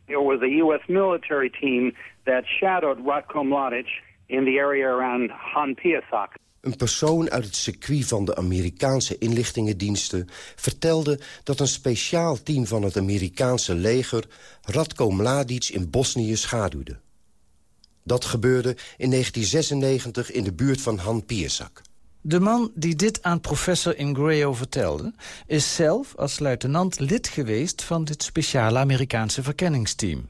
[0.06, 0.86] there was a U.S.
[0.86, 1.92] military team
[2.24, 3.88] that shadowed Ratko Mladic
[4.26, 6.28] in the area around Han Piasak.
[6.64, 10.29] Een persoon uit het circuit van de Amerikaanse inlichtingendiensten...
[10.57, 14.24] vertelde dat een speciaal team van het Amerikaanse leger...
[14.62, 16.96] Radko Mladic in Bosnië schaduwde.
[18.03, 21.83] Dat gebeurde in 1996 in de buurt van Han Piersak.
[22.20, 25.12] De man die dit aan professor Ingreo vertelde...
[25.46, 30.29] is zelf als luitenant lid geweest van dit speciale Amerikaanse verkenningsteam.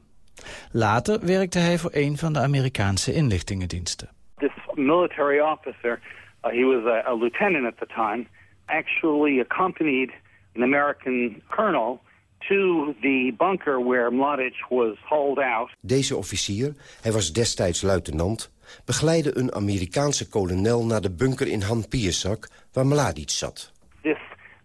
[0.72, 4.08] Later werkte hij voor een van de Amerikaanse inlichtingendiensten.
[4.38, 6.00] This military officer,
[6.44, 8.26] uh, he was a, a lieutenant at the time,
[8.68, 10.10] actually accompanied
[10.54, 12.00] an American colonel
[12.48, 15.70] to the bunker where Mladic was hauled out.
[15.80, 18.52] Deze officier, hij was destijds luitenant,
[18.84, 23.72] begeleidde een Amerikaanse kolonel naar de bunker in Han Piersak, waar Mladic zat.
[24.02, 24.18] This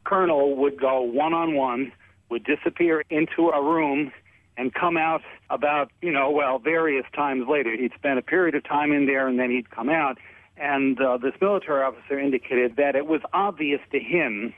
[0.04, 1.92] colonel would go one-on-one,
[2.28, 4.12] would disappear into a room
[4.56, 7.72] and come out about, you know, well, various times later.
[7.78, 10.18] He'd spend a period of time in there and then he'd come out.
[10.60, 14.54] And uh, this military officer indicated that it was obvious to him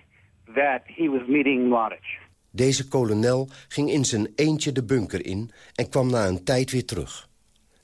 [0.56, 2.20] that he was meeting Mladic.
[2.52, 6.86] Deze kolonel ging in zijn eentje de bunker in en kwam na een tijd weer
[6.86, 7.30] terug.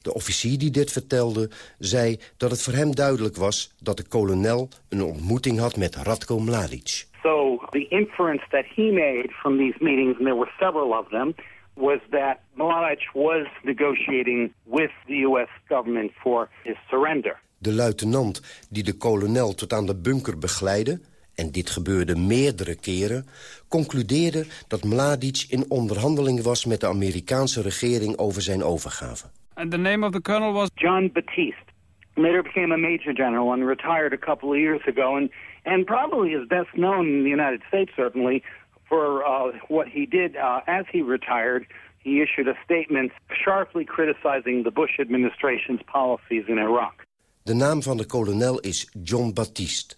[0.01, 1.49] De officier die dit vertelde,
[1.79, 3.73] zei dat het voor hem duidelijk was...
[3.79, 7.05] dat de kolonel een ontmoeting had met Radko Mladic.
[7.23, 11.33] So the inference that he made from these meetings, and there were several of them...
[11.73, 15.49] was that Mladic was negotiating with the U.S.
[15.67, 17.39] government for his surrender.
[17.59, 20.99] De luitenant die de kolonel tot aan de bunker begeleidde
[21.35, 23.25] en dit gebeurde meerdere keren...
[23.67, 29.25] concludeerde dat Mladic in onderhandeling was met de Amerikaanse regering over zijn overgave.
[29.53, 31.65] And the name of the colonel was John Batiste.
[32.13, 35.29] Later became a major general and retired a couple of years ago, and
[35.63, 38.41] and probably is best known in the United States certainly
[38.89, 41.65] for uh, what he did uh, as he retired.
[41.99, 43.11] He issued a statement
[43.43, 47.06] sharply criticizing the Bush administration's policies in Iraq.
[47.47, 49.95] De naam van de kolonel is John Batiste.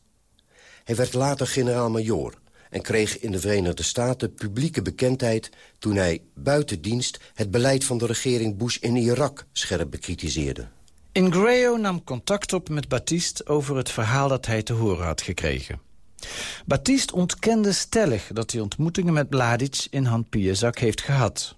[0.83, 2.33] Hij werd later generaal-majoor
[2.69, 5.49] en kreeg in de Verenigde Staten publieke bekendheid...
[5.79, 10.67] toen hij buiten dienst het beleid van de regering Bush in Irak scherp bekritiseerde.
[11.11, 15.79] Ingreo nam contact op met Batiste over het verhaal dat hij te horen had gekregen.
[16.65, 20.27] Batiste ontkende stellig dat hij ontmoetingen met Mladic in Han
[20.71, 21.55] heeft gehad.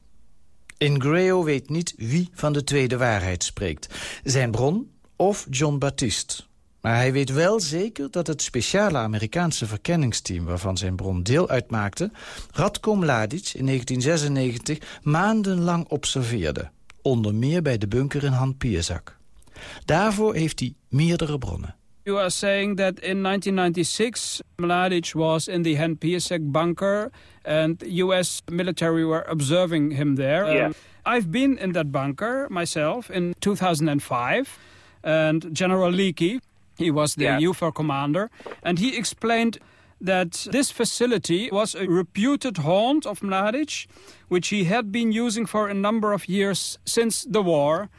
[0.78, 3.96] Ingreo weet niet wie van de tweede waarheid spreekt.
[4.24, 4.90] Zijn bron
[5.22, 6.44] of John Batiste.
[6.82, 10.46] Maar hij weet wel zeker dat het speciale Amerikaanse verkenningsteam...
[10.46, 12.12] waarvan zijn bron deel uitmaakte...
[12.52, 16.70] Radko Mladic in 1996 maandenlang observeerde.
[17.02, 19.18] Onder meer bij de bunker in Han Pierzak.
[19.86, 21.76] Daarvoor heeft hij meerdere bronnen.
[22.04, 27.12] You are saying that in 1996 Mladic was in the Han Piersek bunker
[27.44, 30.54] and US military were observing him there.
[30.54, 30.66] Yeah.
[30.66, 30.74] Um,
[31.16, 34.70] I've been in that bunker myself in 2005
[35.04, 36.40] and General Leakey,
[36.78, 37.40] he was the Yeah.
[37.40, 38.30] UFO commander,
[38.64, 39.58] and he explained
[40.00, 43.86] that this facility was a reputed haunt of Mladic,
[44.30, 47.90] which he had been using for a number of years since the war.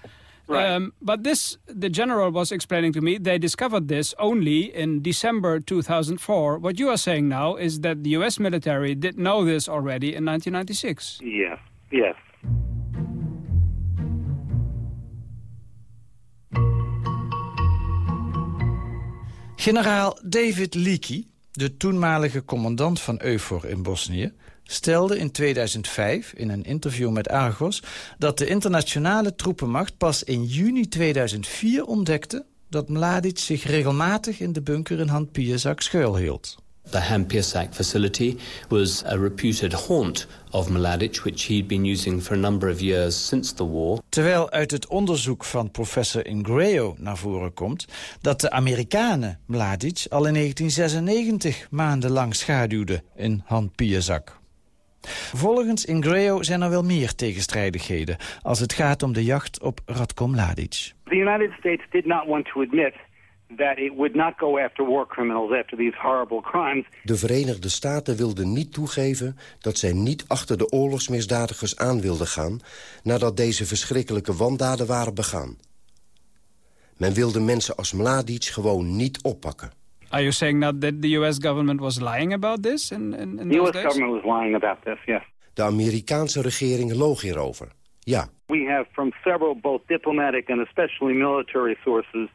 [0.48, 0.66] Right.
[0.66, 5.60] Um, but this, the general was explaining to me, they discovered this only in December
[5.60, 6.58] 2004.
[6.58, 10.24] What you are saying now is that the US military did know this already in
[10.24, 11.20] 1996.
[11.22, 11.58] Yes,
[11.92, 12.16] yes.
[19.62, 24.32] Generaal David Leakey, de toenmalige commandant van EUFOR in Bosnië...
[24.62, 27.82] stelde in 2005 in een interview met Argos...
[28.18, 32.44] dat de internationale troepenmacht pas in juni 2004 ontdekte...
[32.68, 36.61] dat Mladic zich regelmatig in de bunker in Han Pierzak schuilhield.
[36.90, 38.36] The Han Pirsak facility
[38.68, 43.26] was a reputed haunt of Mladic, which he'd been using for a number of years
[43.26, 43.98] since the war.
[44.08, 47.86] Terwijl uit het onderzoek van professor Ingreo naar voren komt...
[48.20, 54.40] dat de Amerikanen Mladic al in 1996 maandenlang schaduwden in Han Pierzak.
[55.34, 58.16] Volgens Ingreo zijn er wel meer tegenstrijdigheden...
[58.42, 60.92] als het gaat om de jacht op Radko Mladic.
[61.04, 62.94] The United States did not want to admit
[63.56, 66.84] that it would not go after war criminals after these horrible crimes.
[67.02, 72.60] De Verenigde Staten wilden niet toegeven dat zij niet achter de oorlogsmisdadigers aan wilden gaan...
[73.02, 75.56] nadat deze verschrikkelijke wandaden waren begaan.
[76.96, 79.70] Men wilde mensen als Mladic gewoon niet oppakken.
[80.08, 83.48] Are you saying now that the US government was lying about this in, in, in
[83.48, 83.72] The those U.S.
[83.72, 83.84] days?
[83.84, 85.22] government was lying about this, yes.
[85.54, 87.68] De Amerikaanse regering loog hierover.
[88.00, 92.28] Ja, We have from several, both diplomatic and especially military sources,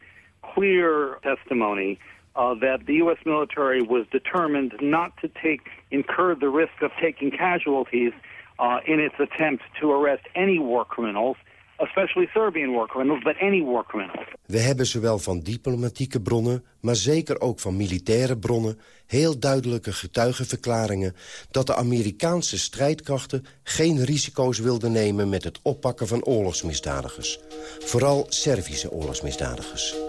[0.57, 1.99] clear testimony
[2.35, 3.17] uh, that the U.S.
[3.25, 8.13] military was determined not to take, incur the risk of taking casualties
[8.59, 11.37] uh, in its attempt to arrest any war criminals.
[11.79, 14.25] especially Serbian war criminals, but any war criminals.
[14.45, 18.79] We hebben zowel van diplomatieke bronnen, maar zeker ook van militaire bronnen...
[19.05, 21.15] heel duidelijke getuigenverklaringen
[21.51, 23.45] dat de Amerikaanse strijdkrachten...
[23.63, 27.39] geen risico's wilden nemen met het oppakken van oorlogsmisdadigers.
[27.79, 30.06] Vooral Servische oorlogsmisdadigers.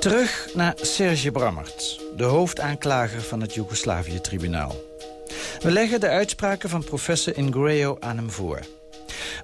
[0.00, 4.74] Terug naar Serge Brammert, de hoofdaanklager van het Joegoslavië-tribunaal.
[5.62, 8.60] We leggen de uitspraken van professor Ingreo aan hem voor.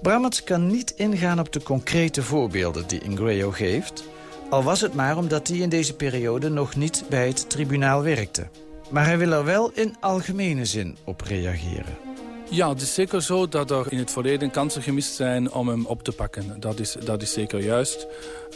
[0.03, 4.05] Brammert kan niet ingaan op de concrete voorbeelden die Ingreo geeft...
[4.51, 8.47] al was het maar omdat hij in deze periode nog niet bij het tribunaal werkte.
[8.91, 12.16] Maar hij wil er wel in algemene zin op reageren.
[12.51, 15.87] Ja, het is zeker zo dat er in het verleden kansen gemist zijn om hem
[15.87, 16.61] op te pakken.
[16.61, 18.07] Dat is, dat is zeker juist.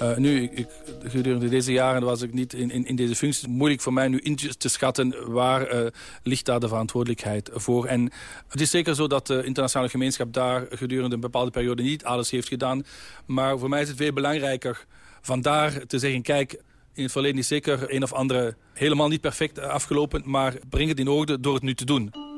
[0.03, 0.67] Uh, nu, ik,
[1.05, 3.49] gedurende deze jaren was ik niet in, in, deze functie.
[3.49, 5.87] Moeilijk voor mij nu in te schatten waar uh,
[6.23, 7.87] ligt daar de verantwoordelijkheid voor.
[7.87, 8.11] En
[8.49, 12.31] het is zeker zo dat de internationale gemeenschap daar gedurende een bepaalde periode niet alles
[12.31, 12.85] heeft gedaan.
[13.27, 14.87] Maar voor mij is het veel belangrijker
[15.21, 16.53] vandaar te zeggen, kijk,
[16.95, 20.99] in het verleden is zeker een of andere helemaal niet perfect afgelopen, maar breng het
[20.99, 22.30] in orde door het nu te doen.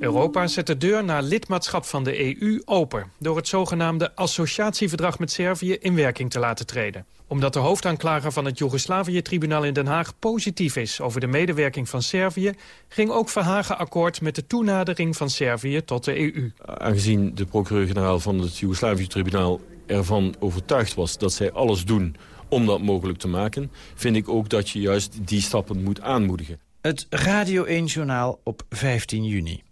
[0.00, 3.12] Europa zet de deur naar lidmaatschap van de EU open...
[3.18, 7.06] door het zogenaamde associatieverdrag met Servië in werking te laten treden.
[7.26, 11.00] Omdat de hoofdaanklager van het Joegoslavië-tribunaal in Den Haag positief is...
[11.00, 12.52] over de medewerking van Servië...
[12.88, 16.52] ging ook Verhagen akkoord met de toenadering van Servië tot de EU.
[16.64, 21.18] Aangezien de procureur-generaal van het Joegoslavië-tribunaal ervan overtuigd was...
[21.18, 22.16] dat zij alles doen
[22.48, 23.70] om dat mogelijk te maken...
[23.94, 26.58] vind ik ook dat je juist die stappen moet aanmoedigen.
[26.80, 29.62] Het Radio 1-journaal op 15 juni.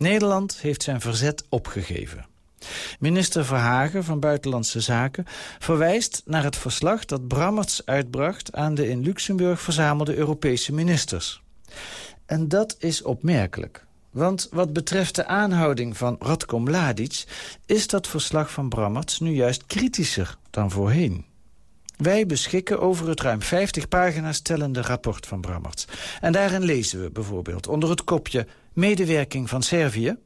[0.00, 2.26] Nederland heeft zijn verzet opgegeven.
[2.98, 5.24] Minister Verhagen van Buitenlandse Zaken
[5.58, 11.42] verwijst naar het verslag dat Brammerts uitbracht aan de in Luxemburg verzamelde Europese ministers.
[12.26, 13.84] En dat is opmerkelijk.
[14.10, 17.24] Want wat betreft de aanhouding van Radko Mladic...
[17.66, 21.24] is dat verslag van Brammerts nu juist kritischer dan voorheen.
[22.02, 25.84] Wij beschikken over het ruim 50 pagina's tellende rapport van Brammerts.
[26.20, 30.16] En daarin lezen we bijvoorbeeld onder het kopje medewerking van Servië...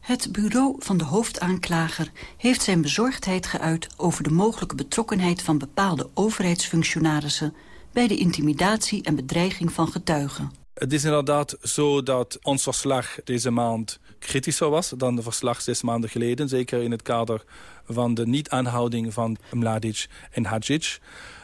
[0.00, 3.88] Het bureau van de hoofdaanklager heeft zijn bezorgdheid geuit...
[3.96, 7.54] over de mogelijke betrokkenheid van bepaalde overheidsfunctionarissen...
[7.92, 10.50] bij de intimidatie en bedreiging van getuigen.
[10.74, 14.92] Het is inderdaad zo dat ons verslag deze maand kritischer was...
[14.96, 16.48] dan de verslag zes maanden geleden.
[16.48, 17.44] Zeker in het kader
[17.88, 20.98] van de niet-aanhouding van Mladic en Hadjic.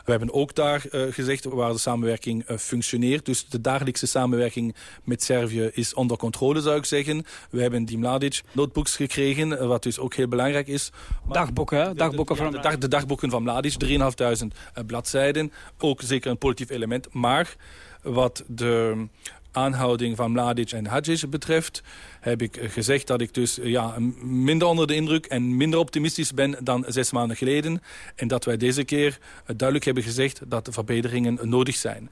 [0.04, 3.26] We hebben ook daar uh, gezegd waar de samenwerking uh, functioneert.
[3.26, 7.24] Dus de dagelijkse samenwerking met Servië is onder controle, zou ik zeggen.
[7.50, 10.90] We hebben die Mladic notebooks gekregen, uh, wat dus ook heel belangrijk is.
[11.24, 12.52] Maar dagboeken, dagboeken van...
[12.52, 15.52] De, de, de, dagboeken van Mladic, 3.500 bladzijden.
[15.78, 17.12] Ook zeker een positief element.
[17.12, 17.56] Maar
[18.02, 19.06] wat de
[19.52, 21.82] aanhouding van Mladic en Hadjic betreft...
[22.20, 26.56] heb ik gezegd dat ik dus ja, minder onder de indruk en minder optimistisch ben
[26.64, 27.82] dan zes maanden geleden.
[28.14, 32.10] En dat wij deze keer duidelijk hebben gezegd dat de verbeteringen nodig zijn.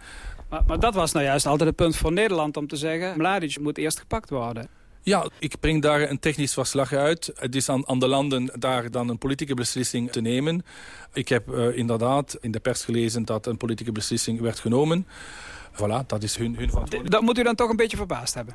[0.48, 3.14] Maar, maar dat was nou juist altijd het punt voor Nederland om te zeggen...
[3.16, 4.68] Mladic moet eerst gepakt worden.
[5.02, 7.32] Ja, ik breng daar een technisch verslag uit.
[7.34, 10.64] Het is aan, aan de landen daar dan een politieke beslissing te nemen.
[11.12, 15.06] Ik heb uh, inderdaad in de pers gelezen dat een politieke beslissing werd genomen.
[15.72, 17.10] Voilà, dat is hun, hun verantwoordelijkheid.
[17.10, 18.54] Dat moet u dan toch een beetje verbaasd hebben?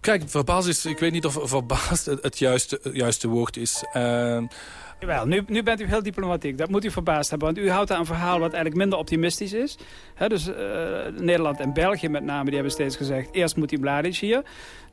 [0.00, 3.84] Kijk, verbaasd is, ik weet niet of verbaasd het juiste, juiste woord is.
[3.96, 4.42] Uh,
[5.00, 6.58] Jawel, nu, nu bent u heel diplomatiek.
[6.58, 7.54] Dat moet u verbaasd hebben.
[7.54, 9.78] Want u houdt aan een verhaal wat eigenlijk minder optimistisch is.
[10.14, 10.56] He, dus uh,
[11.18, 13.28] Nederland en België met name, die hebben steeds gezegd...
[13.32, 14.42] eerst moet die Mladic hier.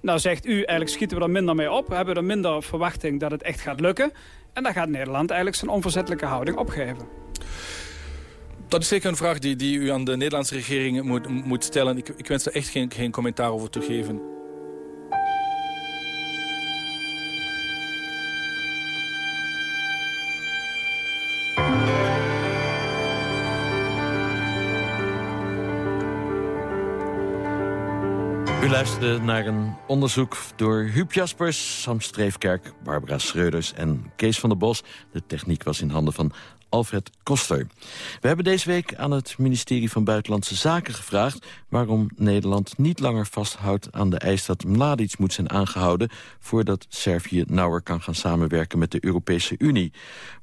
[0.02, 1.88] Nou zegt u, eigenlijk schieten we er minder mee op.
[1.88, 4.12] We hebben er minder verwachting dat het echt gaat lukken.
[4.54, 7.08] En dan gaat Nederland eigenlijk zijn onverzettelijke houding opgeven.
[8.70, 11.98] Dat is zeker een vraag die, die u aan de Nederlandse regering moet, moet stellen.
[11.98, 14.22] Ik, ik wens er echt geen, geen commentaar over te geven.
[28.64, 34.50] U luisterde naar een onderzoek door Huub Jaspers, Sam Streefkerk, Barbara Schreuders en Kees van
[34.50, 34.84] der Bos.
[35.12, 36.32] De techniek was in handen van
[36.70, 37.68] Alfred Koster.
[38.22, 41.46] We hebben deze week aan het ministerie van Buitenlandse Zaken gevraagd...
[41.70, 46.10] waarom Nederland niet langer vasthoudt aan de eis dat Mladic moet zijn aangehouden...
[46.40, 49.94] voordat Servië nauwer kan gaan samenwerken met de Europese Unie.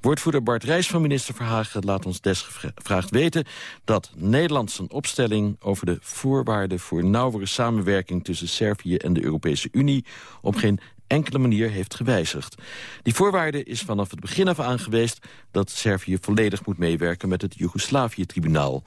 [0.01, 3.45] Woordvoerder Bart Rijs van minister Verhagen laat ons desgevraagd weten...
[3.85, 8.25] dat Nederland zijn opstelling over de voorwaarden voor nauwere samenwerking...
[8.25, 10.05] tussen Servië en de Europese Unie
[10.41, 12.55] op geen enkele manier heeft gewijzigd.
[13.03, 17.42] Die voorwaarde is vanaf het begin af aan geweest dat Servië volledig moet meewerken met
[17.42, 18.83] het Joegoslavië-tribunaal.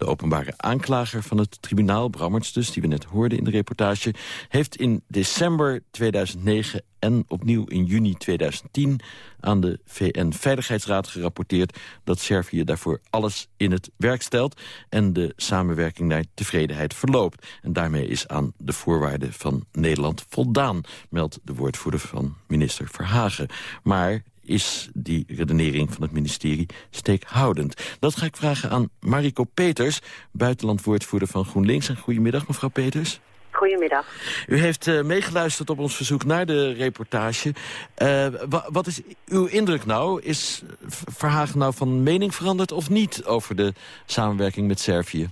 [0.00, 4.14] De openbare aanklager van het tribunaal, Brammerts dus, die we net hoorden in de reportage...
[4.48, 9.00] heeft in december 2009 en opnieuw in juni 2010
[9.40, 11.78] aan de VN-veiligheidsraad gerapporteerd...
[12.04, 14.60] dat Servië daarvoor alles in het werk stelt...
[14.88, 17.46] en de samenwerking naar tevredenheid verloopt.
[17.62, 20.80] En daarmee is aan de voorwaarden van Nederland voldaan...
[21.10, 23.48] meldt de woordvoerder van minister Verhagen.
[23.82, 27.96] Maar is die redenering van het ministerie steekhoudend?
[28.00, 30.00] Dat ga ik vragen aan Mariko Peters,
[30.32, 31.88] buitenlandwoordvoerder van GroenLinks.
[31.88, 33.20] En goedemiddag, mevrouw Peters.
[33.50, 34.06] Goedemiddag.
[34.46, 37.54] U heeft uh, meegeluisterd op ons verzoek naar de reportage.
[38.02, 38.26] Uh,
[38.68, 40.22] wat is uw indruk nou?
[40.22, 43.72] Is Verhagen nou van mening veranderd of niet over de
[44.06, 45.28] samenwerking met Servië?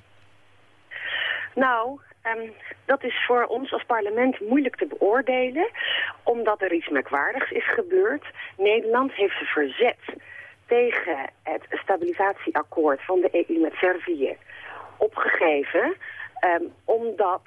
[1.55, 2.53] Nou, um,
[2.89, 5.68] dat is voor ons als parlement moeilijk te beoordelen,
[6.22, 8.24] omdat er iets merkwaardigs is gebeurd.
[8.57, 10.03] Nederland heeft zich verzet
[10.66, 14.36] tegen het stabilisatieakkoord van de EU met Servië
[14.97, 15.97] opgegeven,
[16.61, 17.43] um, omdat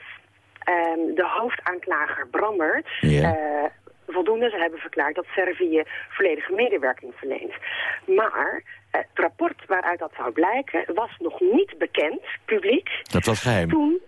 [0.70, 3.64] um, de hoofdaanklager Brammert uh,
[4.08, 7.54] voldoende zou hebben verklaard dat Servië volledige medewerking verleent.
[8.06, 12.90] Maar het rapport waaruit dat zou blijken was nog niet bekend, publiek.
[13.12, 13.70] Dat was geheim.
[13.70, 14.02] Toen,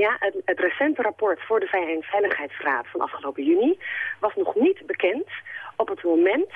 [0.00, 3.78] ja, het, het, recente rapport voor de VN-veiligheidsraad van afgelopen juni
[4.18, 5.28] was nog niet bekend
[5.76, 6.52] op het moment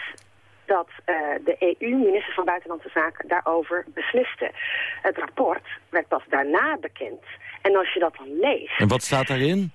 [0.67, 4.51] dat uh, de EU, minister van Buitenlandse Zaken, daarover besliste.
[5.03, 7.23] Het rapport werd pas daarna bekend.
[7.63, 8.79] En als je dat dan leest...
[8.79, 9.73] En wat staat daarin?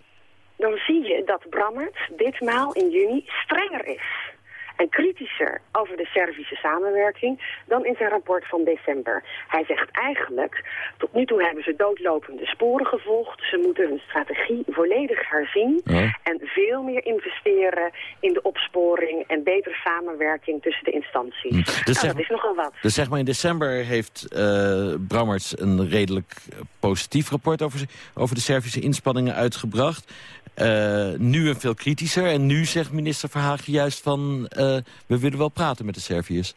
[0.55, 4.37] Dan zie je dat Brammert ditmaal in juni strenger is
[4.79, 9.23] en kritischer over de Servische samenwerking dan in zijn rapport van december.
[9.47, 10.65] Hij zegt eigenlijk,
[10.97, 13.41] tot nu toe hebben ze doodlopende sporen gevolgd.
[13.49, 16.17] Ze moeten hun strategie volledig herzien ja.
[16.23, 21.51] en veel meer investeren in de opsporing en betere samenwerking tussen de instanties.
[21.51, 21.63] Hm.
[21.63, 22.73] Dus nou, zeg, dat is nogal wat.
[22.81, 26.33] Dus zeg maar in december heeft uh, Brammerts een redelijk
[26.79, 27.79] positief rapport over,
[28.13, 30.13] over de Servische inspanningen uitgebracht.
[30.61, 32.25] Uh, nu een veel kritischer.
[32.25, 34.49] En nu zegt minister Verhagen juist van...
[34.57, 36.53] Uh, we willen wel praten met de Serviërs.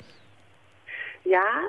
[1.23, 1.61] Ja,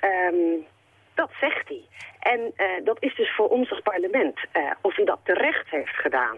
[0.00, 0.66] um,
[1.14, 1.82] dat zegt hij.
[2.20, 4.40] En uh, dat is dus voor ons als parlement.
[4.80, 6.36] of hij dat terecht heeft gedaan...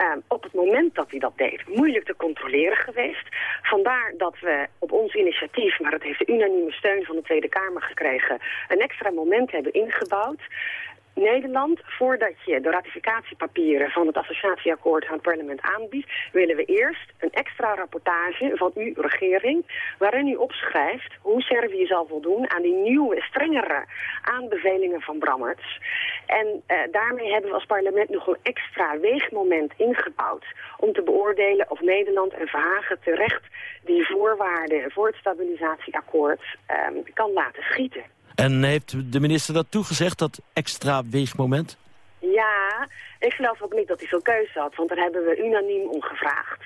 [0.00, 3.26] Um, op het moment dat hij dat deed, moeilijk te controleren geweest.
[3.62, 7.48] Vandaar dat we op ons initiatief, maar het heeft de unanieme steun van de Tweede
[7.48, 10.40] Kamer gekregen, een extra moment hebben ingebouwd.
[11.18, 17.12] Nederland, voordat je de ratificatiepapieren van het associatieakkoord aan het parlement aanbiedt, willen we eerst
[17.18, 19.64] een extra rapportage van uw regering,
[19.98, 23.84] waarin u opschrijft hoe Servië zal voldoen aan die nieuwe, strengere
[24.22, 25.80] aanbevelingen van Brammerts.
[26.26, 30.44] En uh, daarmee hebben we als parlement nog een extra weegmoment ingebouwd
[30.76, 33.42] om te beoordelen of Nederland en Verhagen terecht
[33.84, 36.40] die voorwaarden voor het stabilisatieakkoord
[36.88, 38.17] um, kan laten schieten.
[38.44, 41.78] En heeft de minister dat toegezegd, dat extra weegmoment?
[42.18, 45.88] Ja, ik geloof ook niet dat hij veel keuze had, want daar hebben we unaniem
[45.88, 46.60] om gevraagd.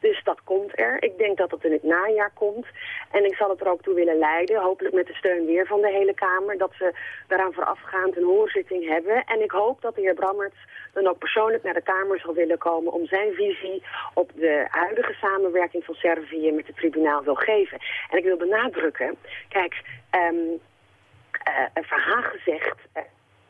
[0.00, 1.02] Dus dat komt er.
[1.02, 2.66] Ik denk dat het in het najaar komt.
[3.10, 5.80] En ik zal het er ook toe willen leiden, hopelijk met de steun weer van
[5.80, 6.94] de hele Kamer, dat we
[7.28, 9.24] daaraan voorafgaand een hoorzitting hebben.
[9.24, 10.58] En ik hoop dat de heer Brammerts
[10.92, 13.82] dan ook persoonlijk naar de Kamer zal willen komen om zijn visie
[14.14, 17.78] op de huidige samenwerking van Servië met het tribunaal wil geven.
[18.10, 19.16] En ik wil benadrukken,
[19.48, 19.82] kijk,
[20.14, 20.60] um,
[21.48, 23.02] uh, Verhagen zegt, uh,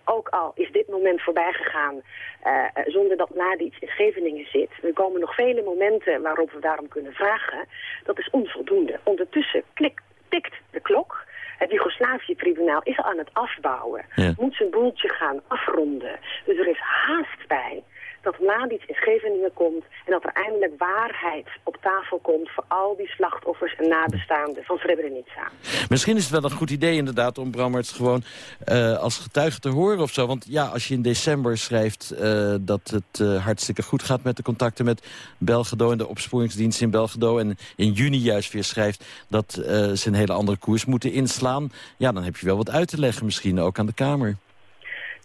[0.04, 2.02] ook al is dit moment voorbij gegaan
[2.46, 4.70] uh, zonder dat Mladic in Scheveningen zit.
[4.82, 7.64] Er komen nog vele momenten waarop we daarom kunnen vragen.
[8.04, 9.00] Dat is onvoldoende.
[9.02, 11.24] Ondertussen klik, tikt de klok.
[11.58, 14.04] Het Joegoslavië-tribunaal is aan het afbouwen.
[14.14, 14.32] Ja.
[14.36, 16.18] Moet zijn boeltje gaan afronden.
[16.44, 17.82] Dus er is haast bij
[18.22, 19.84] dat Mladic in Scheveningen komt...
[20.04, 22.50] en dat er eindelijk waarheid op tafel komt...
[22.50, 25.50] voor al die slachtoffers en nabestaanden van Srebrenica.
[25.88, 28.22] Misschien is het wel een goed idee inderdaad om Brammerts gewoon
[28.68, 30.26] uh, als getuige te horen of zo.
[30.26, 34.22] Want ja, als je in december schrijft uh, dat het uh, hartstikke goed gaat...
[34.22, 35.06] met de contacten met
[35.38, 37.38] Belgedo en de opsporingsdienst in Belgedo...
[37.38, 39.52] en in juni juist weer schrijft dat
[39.94, 41.72] ze een hele andere koers moeten inslaan...
[41.96, 44.36] ja, dan heb je wel wat uit te leggen misschien ook aan de Kamer.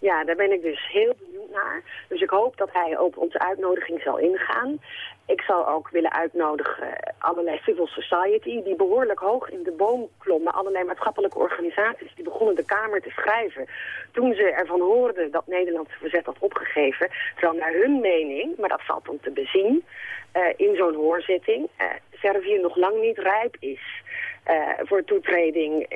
[0.00, 1.16] Ja, daar ben ik dus heel
[2.08, 4.80] Dus ik hoop dat hij op onze uitnodiging zal ingaan.
[5.26, 8.62] Ik zal ook willen uitnodigen allerlei civil society...
[8.62, 10.52] die behoorlijk hoog in de boom klommen.
[10.52, 13.66] Allerlei maatschappelijke organisaties die begonnen de Kamer te schrijven...
[14.12, 17.10] toen ze ervan hoorden dat Nederland zijn verzet had opgegeven.
[17.34, 19.84] Terwijl naar hun mening, maar dat valt om te bezien...
[20.36, 24.02] Uh, in zo'n hoorzitting uh, Servië nog lang niet rijp is...
[24.50, 25.86] Uh, voor toetreding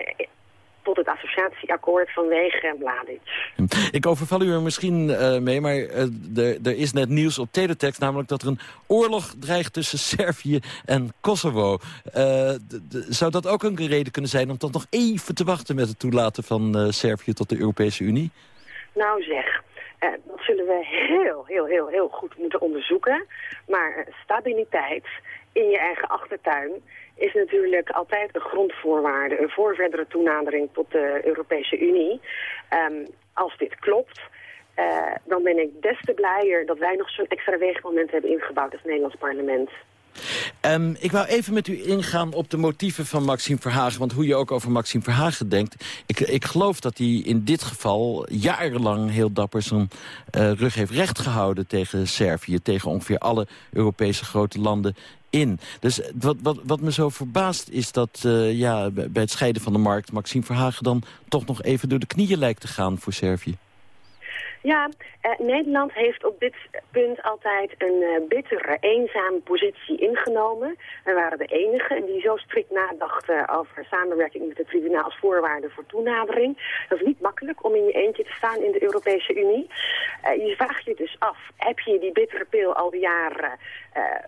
[0.82, 3.20] tot het associatieakkoord vanwege Mladic.
[3.90, 8.00] Ik overval u er misschien uh, mee, maar uh, er is net nieuws op teletext...
[8.00, 11.78] namelijk dat er een oorlog dreigt tussen Servië en Kosovo.
[12.16, 12.50] Uh,
[13.08, 15.76] zou dat ook een reden kunnen zijn om toch nog even te wachten...
[15.76, 18.30] met het toelaten van Servië tot de Europese Unie?
[18.94, 19.62] Nou zeg,
[20.00, 23.26] dat zullen we heel, heel, heel, heel goed moeten onderzoeken.
[23.68, 25.06] Maar stabiliteit
[25.52, 26.70] in je eigen achtertuin
[27.20, 29.48] is natuurlijk altijd een grondvoorwaarde...
[29.48, 32.20] voor verdere toenadering tot de Europese Unie.
[32.90, 34.20] Um, als dit klopt,
[34.76, 36.66] uh, dan ben ik des te blijer...
[36.66, 39.70] dat wij nog zo'n extra weegmoment hebben ingebouwd als Nederlands parlement.
[40.66, 43.98] Um, ik wou even met u ingaan op de motieven van Maxime Verhagen.
[43.98, 46.02] Want hoe je ook over Maxime Verhagen denkt...
[46.06, 49.88] ik, ik geloof dat hij in dit geval jarenlang heel dapper zijn
[50.36, 52.62] uh, rug heeft rechtgehouden tegen Servië.
[52.62, 54.94] Tegen ongeveer alle Europese grote landen
[55.30, 55.58] in.
[55.80, 59.72] Dus wat, wat, wat me zo verbaast is dat uh, ja, bij het scheiden van
[59.72, 60.12] de markt...
[60.12, 63.56] Maxime Verhagen dan toch nog even door de knieën lijkt te gaan voor Servië.
[64.62, 64.88] Ja,
[65.20, 66.54] eh, Nederland heeft op dit
[66.90, 70.76] punt altijd een uh, bittere, eenzame positie ingenomen.
[71.04, 75.70] We waren de enigen die zo strikt nadachten over samenwerking met het tribunaal als voorwaarde
[75.70, 76.84] voor toenadering.
[76.88, 79.70] Dat is niet makkelijk om in je eentje te staan in de Europese Unie.
[80.24, 83.58] Uh, je vraagt je dus af, heb je die bittere pil al die jaren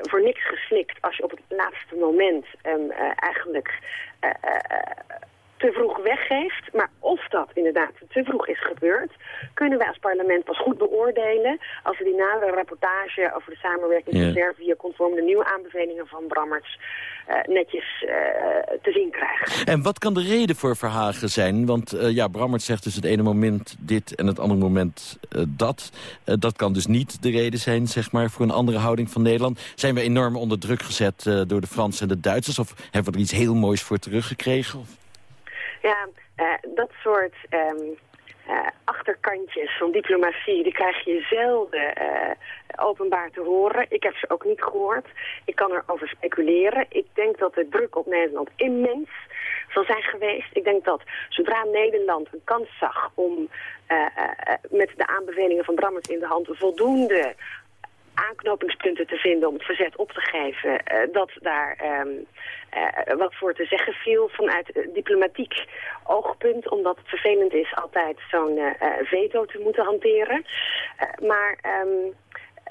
[0.01, 2.47] voor niks geslikt als je op het laatste moment
[3.17, 3.79] eigenlijk
[5.63, 6.65] te vroeg weggeeft.
[6.73, 9.13] Maar of dat inderdaad te vroeg is gebeurd,
[9.55, 14.17] kunnen wij als parlement pas goed beoordelen als we die nadere rapportage over de samenwerking
[14.19, 16.79] met Servië conform de nieuwe aanbevelingen van Brammerts
[17.29, 18.11] uh, netjes uh,
[18.83, 19.67] te zien krijgen.
[19.67, 21.67] En wat kan de reden voor Verhagen zijn?
[21.67, 25.91] Want uh, ja, Brammerts zegt dus het ene moment dit en het andere moment dat.
[26.25, 29.61] dat kan dus niet de reden zijn zeg maar, voor een andere houding van Nederland.
[29.75, 32.59] Zijn we enorm onder druk gezet door de Fransen en de Duitsers?
[32.59, 34.79] Of hebben we er iets heel moois voor teruggekregen?
[34.79, 35.01] Of?
[35.83, 37.99] Ja, uh, dat soort um,
[38.49, 42.31] uh, achterkantjes van diplomatie, die krijg je zelden uh,
[42.77, 43.87] openbaar te horen.
[43.89, 45.07] Ik heb ze ook niet gehoord.
[45.45, 46.87] Ik kan erover speculeren.
[46.89, 49.11] Ik denk dat de druk op Nederland immens
[49.69, 50.49] zal zijn geweest.
[50.57, 53.49] Ik denk dat zodra Nederland een kans zag om
[54.71, 57.35] met de aanbevelingen van Brammers in de hand voldoende
[58.15, 62.27] aanknopingspunten te vinden om het verzet op te geven, uh, dat daar um,
[62.77, 65.65] uh, wat voor te zeggen viel vanuit diplomatiek
[66.05, 68.61] oogpunt, omdat het vervelend is altijd zo'n
[69.03, 70.45] veto te moeten hanteren.
[71.21, 72.15] maar um,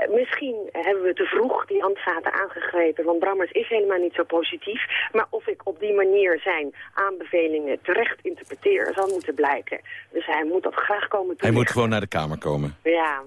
[0.10, 4.86] Misschien hebben we te vroeg die handvaten aangegrepen, want Brammers is helemaal niet zo positief.
[5.12, 9.82] Maar of ik op die manier zijn aanbevelingen terecht interpreteer, zal moeten blijken.
[10.12, 12.78] Dus hij moet dat graag komen Hij moet gewoon naar de Kamer komen.
[12.84, 13.24] Ja,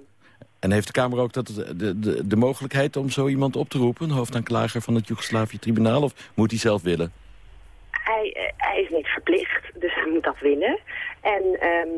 [0.64, 3.78] en heeft de Kamer ook dat, de, de, de mogelijkheid om zo iemand op te
[3.78, 4.10] roepen...
[4.10, 7.12] hoofdaanklager van het Joegoslavië-tribunaal, of moet hij zelf willen?
[7.90, 10.78] Hij, eh, hij is niet verplicht, dus hij moet dat willen.
[11.20, 11.88] En um,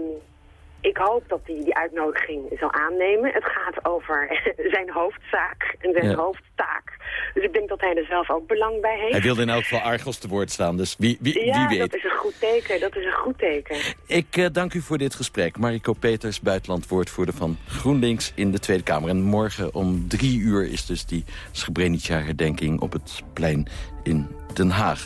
[0.87, 3.32] ik hoop dat hij die uitnodiging zal aannemen.
[3.32, 4.41] Het gaat over
[4.74, 6.97] zijn hoofdzaak en zijn hoofdtaak.
[7.34, 9.12] Dus ik denk dat hij er zelf ook belang bij heeft.
[9.12, 11.91] Hij wilde in elk geval Argos te woord staan, dus wie, wie, ja, wie weet.
[11.91, 13.76] dat is een goed teken, dat is een goed teken.
[14.07, 15.59] Ik uh, dank u voor dit gesprek.
[15.59, 19.09] Mariko Peters, buitenlandwoordvoerder van GroenLinks in de Tweede Kamer.
[19.09, 23.68] En morgen om drie uur is dus die Srebrenica-herdenking op het plein
[24.03, 25.05] in Den Haag.